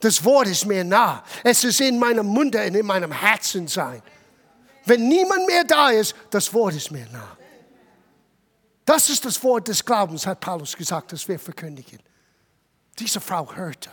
Das 0.00 0.24
Wort 0.24 0.48
ist 0.48 0.66
mir 0.66 0.84
nah. 0.84 1.22
Es 1.42 1.64
ist 1.64 1.80
in 1.80 1.98
meinem 1.98 2.26
Munde 2.26 2.64
und 2.64 2.74
in 2.74 2.86
meinem 2.86 3.12
Herzen 3.12 3.66
sein. 3.66 4.02
Wenn 4.84 5.08
niemand 5.08 5.46
mehr 5.46 5.64
da 5.64 5.90
ist, 5.90 6.14
das 6.30 6.52
Wort 6.54 6.74
ist 6.74 6.90
mir 6.90 7.06
nah. 7.12 7.37
Das 8.88 9.10
ist 9.10 9.22
das 9.26 9.42
Wort 9.42 9.68
des 9.68 9.84
Glaubens, 9.84 10.26
hat 10.26 10.40
Paulus 10.40 10.74
gesagt, 10.74 11.12
das 11.12 11.28
wir 11.28 11.38
verkündigen. 11.38 11.98
Diese 12.98 13.20
Frau 13.20 13.54
hörte. 13.54 13.90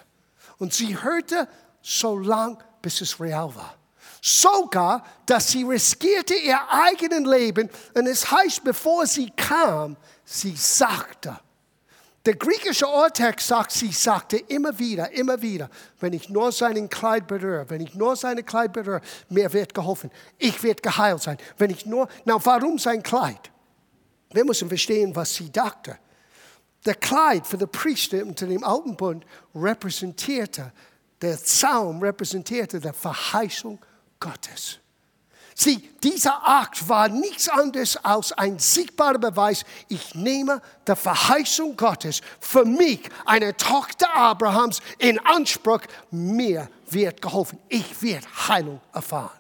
Und 0.58 0.73
sie 0.73 0.97
hörte 0.97 1.49
so 1.81 2.17
lang, 2.17 2.63
bis 2.81 3.01
es 3.01 3.19
real 3.19 3.53
war. 3.53 3.75
Sogar, 4.21 5.05
dass 5.25 5.49
sie 5.49 5.63
riskierte 5.63 6.36
ihr 6.36 6.58
eigenes 6.69 7.27
Leben. 7.29 7.69
Und 7.93 8.08
es 8.08 8.31
heißt, 8.31 8.63
bevor 8.63 9.05
sie 9.05 9.29
kam, 9.31 9.97
sie 10.23 10.55
sagte, 10.55 11.38
der 12.25 12.36
griechische 12.36 12.88
Urtext 12.88 13.47
sagt, 13.47 13.71
sie 13.73 13.91
sagte 13.91 14.38
immer 14.38 14.79
wieder, 14.79 15.12
immer 15.12 15.41
wieder, 15.41 15.69
wenn 15.99 16.13
ich 16.13 16.29
nur 16.29 16.53
seinen 16.53 16.88
Kleid 16.88 17.27
berühre, 17.27 17.69
wenn 17.69 17.81
ich 17.81 17.95
nur 17.95 18.15
seine 18.15 18.43
Kleid 18.43 18.71
berühre, 18.71 19.01
mir 19.27 19.51
wird 19.51 19.73
geholfen. 19.73 20.10
Ich 20.38 20.63
werde 20.63 20.81
geheilt 20.81 21.21
sein. 21.21 21.38
Wenn 21.58 21.69
ich 21.69 21.86
nur, 21.86 22.08
na, 22.23 22.38
warum 22.45 22.79
sein 22.79 23.03
Kleid? 23.03 23.51
Wir 24.36 24.43
müssen 24.43 24.67
verstehen, 24.67 25.15
was 25.15 25.34
sie 25.34 25.50
dachte. 25.50 25.98
Der 26.86 26.95
Kleid 26.95 27.48
für 27.48 27.58
den 27.58 27.69
Priester 27.69 28.21
unter 28.21 28.45
dem 28.45 28.65
Alten 28.65 29.24
repräsentierte, 29.56 30.74
der 31.21 31.41
Zaum 31.41 32.02
repräsentierte 32.04 32.82
die 32.82 32.91
Verheißung 32.91 33.80
Gottes. 34.19 34.80
Sieh, 35.56 35.89
dieser 36.04 36.45
Akt 36.45 36.88
war 36.89 37.08
nichts 37.08 37.48
anderes 37.48 37.95
als 38.04 38.34
ein 38.34 38.60
sichtbarer 38.60 39.19
Beweis, 39.19 39.63
ich 39.88 40.13
nehme 40.13 40.62
die 40.86 40.95
Verheißung 40.98 41.78
Gottes 41.78 42.19
für 42.41 42.65
mich, 42.65 43.10
eine 43.26 43.56
Tochter 43.56 44.13
Abrahams, 44.13 44.82
in 44.98 45.17
Anspruch, 45.19 45.80
mir 46.12 46.69
wird 46.89 47.21
geholfen. 47.21 47.58
Ich 47.69 48.02
werde 48.02 48.28
Heilung 48.50 48.82
erfahren. 48.91 49.39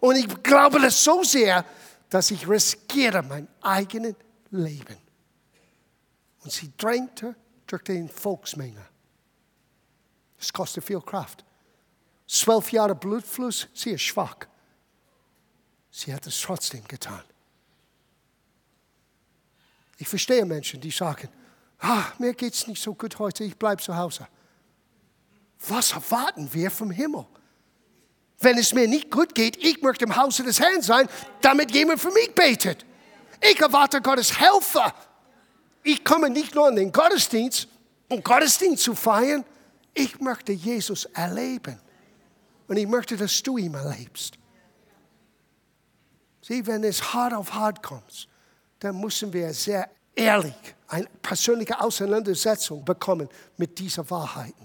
Und 0.00 0.16
ich 0.16 0.42
glaube 0.42 0.80
das 0.80 1.02
so 1.02 1.24
sehr, 1.24 1.64
dass 2.10 2.30
ich 2.30 2.46
riskiere 2.46 3.22
mein 3.22 3.48
eigenes 3.62 4.14
Leben. 4.56 4.96
Und 6.42 6.52
sie 6.52 6.72
drängte 6.76 7.34
durch 7.66 7.82
die 7.82 8.06
Volksmenge. 8.08 8.86
Es 10.38 10.52
kostet 10.52 10.84
viel 10.84 11.00
Kraft. 11.00 11.44
Zwölf 12.26 12.70
Jahre 12.72 12.94
Blutfluss, 12.94 13.68
sie 13.74 13.90
ist 13.90 14.02
schwach. 14.02 14.36
Sie 15.90 16.12
hat 16.12 16.26
es 16.26 16.40
trotzdem 16.40 16.86
getan. 16.86 17.22
Ich 19.98 20.08
verstehe 20.08 20.44
Menschen, 20.44 20.80
die 20.80 20.90
sagen, 20.90 21.28
ah, 21.78 22.04
mir 22.18 22.34
geht 22.34 22.54
es 22.54 22.66
nicht 22.66 22.82
so 22.82 22.94
gut 22.94 23.18
heute, 23.18 23.44
ich 23.44 23.56
bleibe 23.56 23.82
zu 23.82 23.96
Hause. 23.96 24.26
Was 25.68 25.92
erwarten 25.92 26.52
wir 26.52 26.70
vom 26.70 26.90
Himmel? 26.90 27.26
Wenn 28.40 28.58
es 28.58 28.74
mir 28.74 28.88
nicht 28.88 29.10
gut 29.10 29.34
geht, 29.34 29.56
ich 29.56 29.80
möchte 29.82 30.04
im 30.04 30.16
Hause 30.16 30.42
des 30.42 30.60
Herrn 30.60 30.82
sein, 30.82 31.08
damit 31.40 31.70
jemand 31.70 32.00
für 32.00 32.10
mich 32.10 32.34
betet. 32.34 32.84
Ich 33.50 33.60
erwarte 33.60 34.00
Gottes 34.00 34.38
Helfer. 34.38 34.94
Ich 35.82 36.02
komme 36.02 36.30
nicht 36.30 36.54
nur 36.54 36.68
in 36.70 36.76
den 36.76 36.90
Gottesdienst, 36.90 37.68
um 38.08 38.22
Gottesdienst 38.22 38.82
zu 38.82 38.94
feiern. 38.94 39.44
Ich 39.92 40.18
möchte 40.18 40.52
Jesus 40.52 41.04
erleben. 41.06 41.78
Und 42.66 42.78
ich 42.78 42.86
möchte, 42.86 43.16
dass 43.18 43.42
du 43.42 43.58
ihn 43.58 43.74
erlebst. 43.74 44.38
Sieh, 46.40 46.66
wenn 46.66 46.84
es 46.84 47.12
hart 47.12 47.34
auf 47.34 47.52
hart 47.52 47.82
kommt, 47.82 48.28
dann 48.78 48.98
müssen 48.98 49.30
wir 49.32 49.52
sehr 49.52 49.90
ehrlich 50.14 50.54
eine 50.88 51.06
persönliche 51.20 51.78
Auseinandersetzung 51.80 52.84
bekommen 52.84 53.28
mit 53.56 53.78
diesen 53.78 54.08
Wahrheiten. 54.10 54.63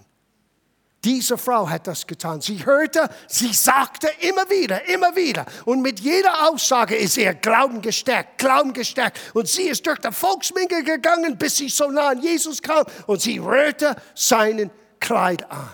Diese 1.03 1.38
Frau 1.38 1.69
hat 1.69 1.88
das 1.88 2.05
getan. 2.05 2.41
Sie 2.41 2.65
hörte, 2.65 3.09
sie 3.27 3.53
sagte 3.53 4.09
immer 4.19 4.49
wieder, 4.49 4.85
immer 4.89 5.15
wieder. 5.15 5.45
Und 5.63 5.81
mit 5.81 6.01
jeder 6.01 6.49
Aussage 6.49 6.95
ist 6.95 7.15
ihr 7.15 7.33
Glauben 7.33 7.81
gestärkt, 7.81 8.38
Glauben 8.38 8.73
gestärkt. 8.73 9.17
Und 9.33 9.47
sie 9.47 9.63
ist 9.63 9.85
durch 9.88 9.99
die 9.99 10.12
Volksmenge 10.12 10.83
gegangen, 10.83 11.38
bis 11.38 11.55
sie 11.55 11.69
so 11.69 11.89
nah 11.89 12.09
an 12.09 12.21
Jesus 12.21 12.62
kam. 12.62 12.85
Und 13.07 13.21
sie 13.21 13.38
rührte 13.38 13.95
seinen 14.13 14.71
Kleid 14.99 15.49
an. 15.49 15.69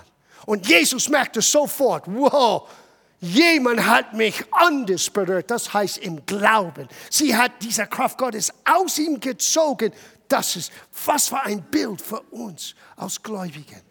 Und 0.45 0.67
Jesus 0.67 1.09
merkte 1.09 1.41
sofort, 1.41 2.03
wow, 2.07 2.67
Jemand 3.21 3.83
hat 3.83 4.13
mich 4.13 4.43
anders 4.51 5.09
berührt. 5.09 5.49
Das 5.49 5.73
heißt 5.73 5.97
im 5.99 6.23
Glauben. 6.27 6.87
Sie 7.09 7.35
hat 7.35 7.53
diese 7.61 7.87
Kraft 7.87 8.19
Gottes 8.19 8.53
aus 8.65 8.99
ihm 8.99 9.19
gezogen. 9.19 9.91
Das 10.27 10.55
ist, 10.55 10.71
was 11.05 11.29
für 11.29 11.41
ein 11.41 11.63
Bild 11.63 12.01
für 12.01 12.19
uns 12.31 12.75
als 12.95 13.21
Gläubigen. 13.23 13.81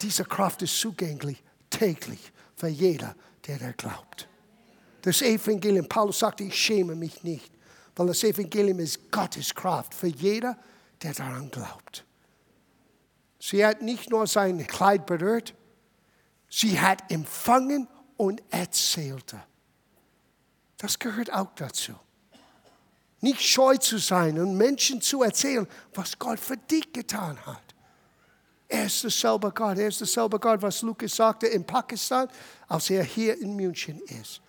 Und 0.00 0.06
diese 0.06 0.24
Kraft 0.24 0.62
ist 0.62 0.80
zugänglich 0.80 1.42
täglich 1.68 2.32
für 2.56 2.68
jeder, 2.68 3.14
der 3.46 3.58
da 3.58 3.72
glaubt. 3.72 4.26
Das 5.02 5.20
Evangelium, 5.20 5.86
Paulus 5.86 6.20
sagte, 6.20 6.44
ich 6.44 6.54
schäme 6.54 6.94
mich 6.94 7.22
nicht, 7.22 7.52
weil 7.96 8.06
das 8.06 8.24
Evangelium 8.24 8.78
ist 8.78 9.12
Gottes 9.12 9.54
Kraft 9.54 9.92
für 9.92 10.06
jeder, 10.06 10.56
der 11.02 11.12
daran 11.12 11.50
glaubt. 11.50 12.06
Sie 13.38 13.64
hat 13.64 13.82
nicht 13.82 14.08
nur 14.08 14.26
sein 14.26 14.66
Kleid 14.66 15.04
berührt, 15.04 15.54
sie 16.48 16.80
hat 16.80 17.10
empfangen 17.10 17.86
und 18.16 18.42
erzählte. 18.48 19.42
Das 20.78 20.98
gehört 20.98 21.30
auch 21.30 21.54
dazu. 21.56 21.92
Nicht 23.20 23.42
scheu 23.42 23.76
zu 23.76 23.98
sein 23.98 24.38
und 24.38 24.56
Menschen 24.56 25.02
zu 25.02 25.22
erzählen, 25.22 25.68
was 25.92 26.18
Gott 26.18 26.40
für 26.40 26.56
dich 26.56 26.90
getan 26.90 27.38
hat. 27.44 27.69
Er 28.72 28.86
ist 28.86 29.02
derselbe 29.02 29.50
Gott. 29.50 29.78
Er 29.78 29.88
ist 29.88 29.98
derselbe 29.98 30.38
Gott, 30.38 30.62
was 30.62 30.80
Lukas 30.82 31.16
sagte 31.16 31.48
in 31.48 31.64
Pakistan, 31.64 32.28
als 32.68 32.88
er 32.88 33.02
hier 33.02 33.36
in 33.40 33.56
München 33.56 34.00
ist. 34.02 34.40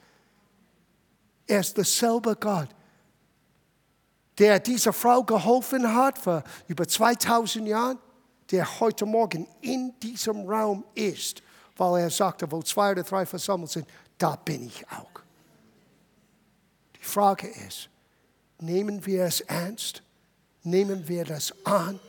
Er 1.48 1.62
ist 1.62 1.76
derselbe 1.76 2.36
Gott, 2.36 2.70
der 4.38 4.60
dieser 4.60 4.94
Frau 4.94 5.24
geholfen 5.24 5.92
hat 5.92 6.20
vor 6.20 6.44
über 6.68 6.88
2000 6.88 7.68
Jahren, 7.68 7.98
der 8.52 8.80
heute 8.80 9.08
Morgen 9.08 9.48
in 9.62 10.00
diesem 10.00 10.48
Raum 10.48 10.86
ist, 10.94 11.42
weil 11.76 12.04
er 12.04 12.12
sagte, 12.12 12.50
wo 12.52 12.62
zwei 12.62 12.92
oder 12.92 13.02
drei 13.02 13.26
versammelt 13.26 13.72
sind, 13.72 13.88
da 14.20 14.36
bin 14.36 14.68
ich 14.68 14.88
auch. 14.92 15.22
Die 16.96 17.04
Frage 17.04 17.48
ist, 17.48 17.90
nehmen 18.60 19.04
wir 19.04 19.24
es 19.24 19.42
ernst? 19.42 20.04
Nehmen 20.62 21.08
wir 21.08 21.26
das 21.26 21.56
an? 21.66 22.00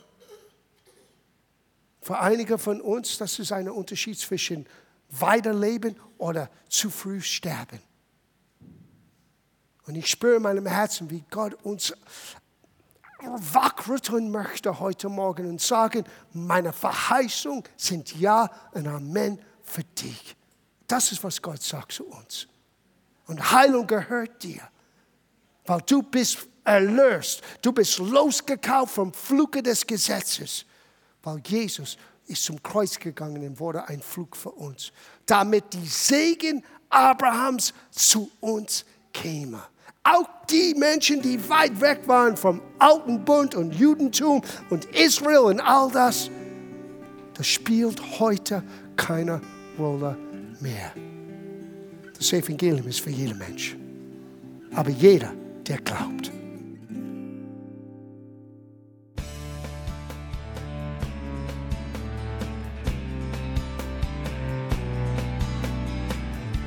Für 2.03 2.19
einige 2.19 2.57
von 2.57 2.81
uns, 2.81 3.17
das 3.17 3.39
ist 3.39 3.53
ein 3.53 3.69
Unterschied 3.69 4.19
zwischen 4.19 4.67
weiterleben 5.09 5.95
oder 6.17 6.49
zu 6.67 6.89
früh 6.89 7.21
sterben. 7.21 7.79
Und 9.85 9.95
ich 9.95 10.07
spüre 10.07 10.35
in 10.35 10.41
meinem 10.41 10.65
Herzen, 10.65 11.09
wie 11.09 11.23
Gott 11.29 11.53
uns 11.63 11.93
wachrütteln 13.53 14.31
möchte 14.31 14.81
heute 14.81 15.07
Morgen 15.07 15.47
und 15.47 15.61
sagen, 15.61 16.03
meine 16.33 16.73
Verheißungen 16.73 17.63
sind 17.77 18.19
Ja 18.19 18.51
und 18.73 18.85
Amen 18.85 19.39
für 19.63 19.85
dich. 19.85 20.35
Das 20.87 21.09
ist, 21.13 21.23
was 21.23 21.41
Gott 21.41 21.63
sagt 21.63 21.93
zu 21.93 22.05
uns. 22.05 22.47
Und 23.27 23.53
Heilung 23.53 23.87
gehört 23.87 24.43
dir, 24.43 24.61
weil 25.65 25.79
du 25.85 26.03
bist 26.03 26.49
erlöst, 26.65 27.41
du 27.61 27.71
bist 27.71 27.97
losgekauft 27.99 28.95
vom 28.95 29.13
Fluke 29.13 29.63
des 29.63 29.87
Gesetzes 29.87 30.65
weil 31.23 31.41
Jesus 31.45 31.97
ist 32.27 32.43
zum 32.43 32.61
Kreuz 32.61 32.99
gegangen 32.99 33.45
und 33.45 33.59
wurde 33.59 33.87
ein 33.87 34.01
Flug 34.01 34.35
für 34.35 34.51
uns, 34.51 34.91
damit 35.25 35.73
die 35.73 35.85
Segen 35.85 36.63
Abrahams 36.89 37.73
zu 37.91 38.29
uns 38.39 38.85
käme. 39.11 39.61
Auch 40.03 40.27
die 40.49 40.75
Menschen, 40.75 41.21
die 41.21 41.37
weit 41.49 41.79
weg 41.79 42.01
waren 42.07 42.35
vom 42.35 42.61
alten 42.77 43.23
Bund 43.23 43.55
und 43.55 43.73
Judentum 43.73 44.41
und 44.69 44.85
Israel 44.85 45.39
und 45.39 45.61
all 45.61 45.89
das, 45.91 46.29
das 47.35 47.47
spielt 47.47 48.01
heute 48.19 48.63
keine 48.97 49.41
Rolle 49.79 50.17
mehr. 50.59 50.91
Das 52.17 52.33
Evangelium 52.33 52.87
ist 52.87 52.99
für 52.99 53.09
jeden 53.09 53.37
Mensch, 53.37 53.75
aber 54.75 54.89
jeder, 54.89 55.33
der 55.65 55.77
glaubt. 55.77 56.31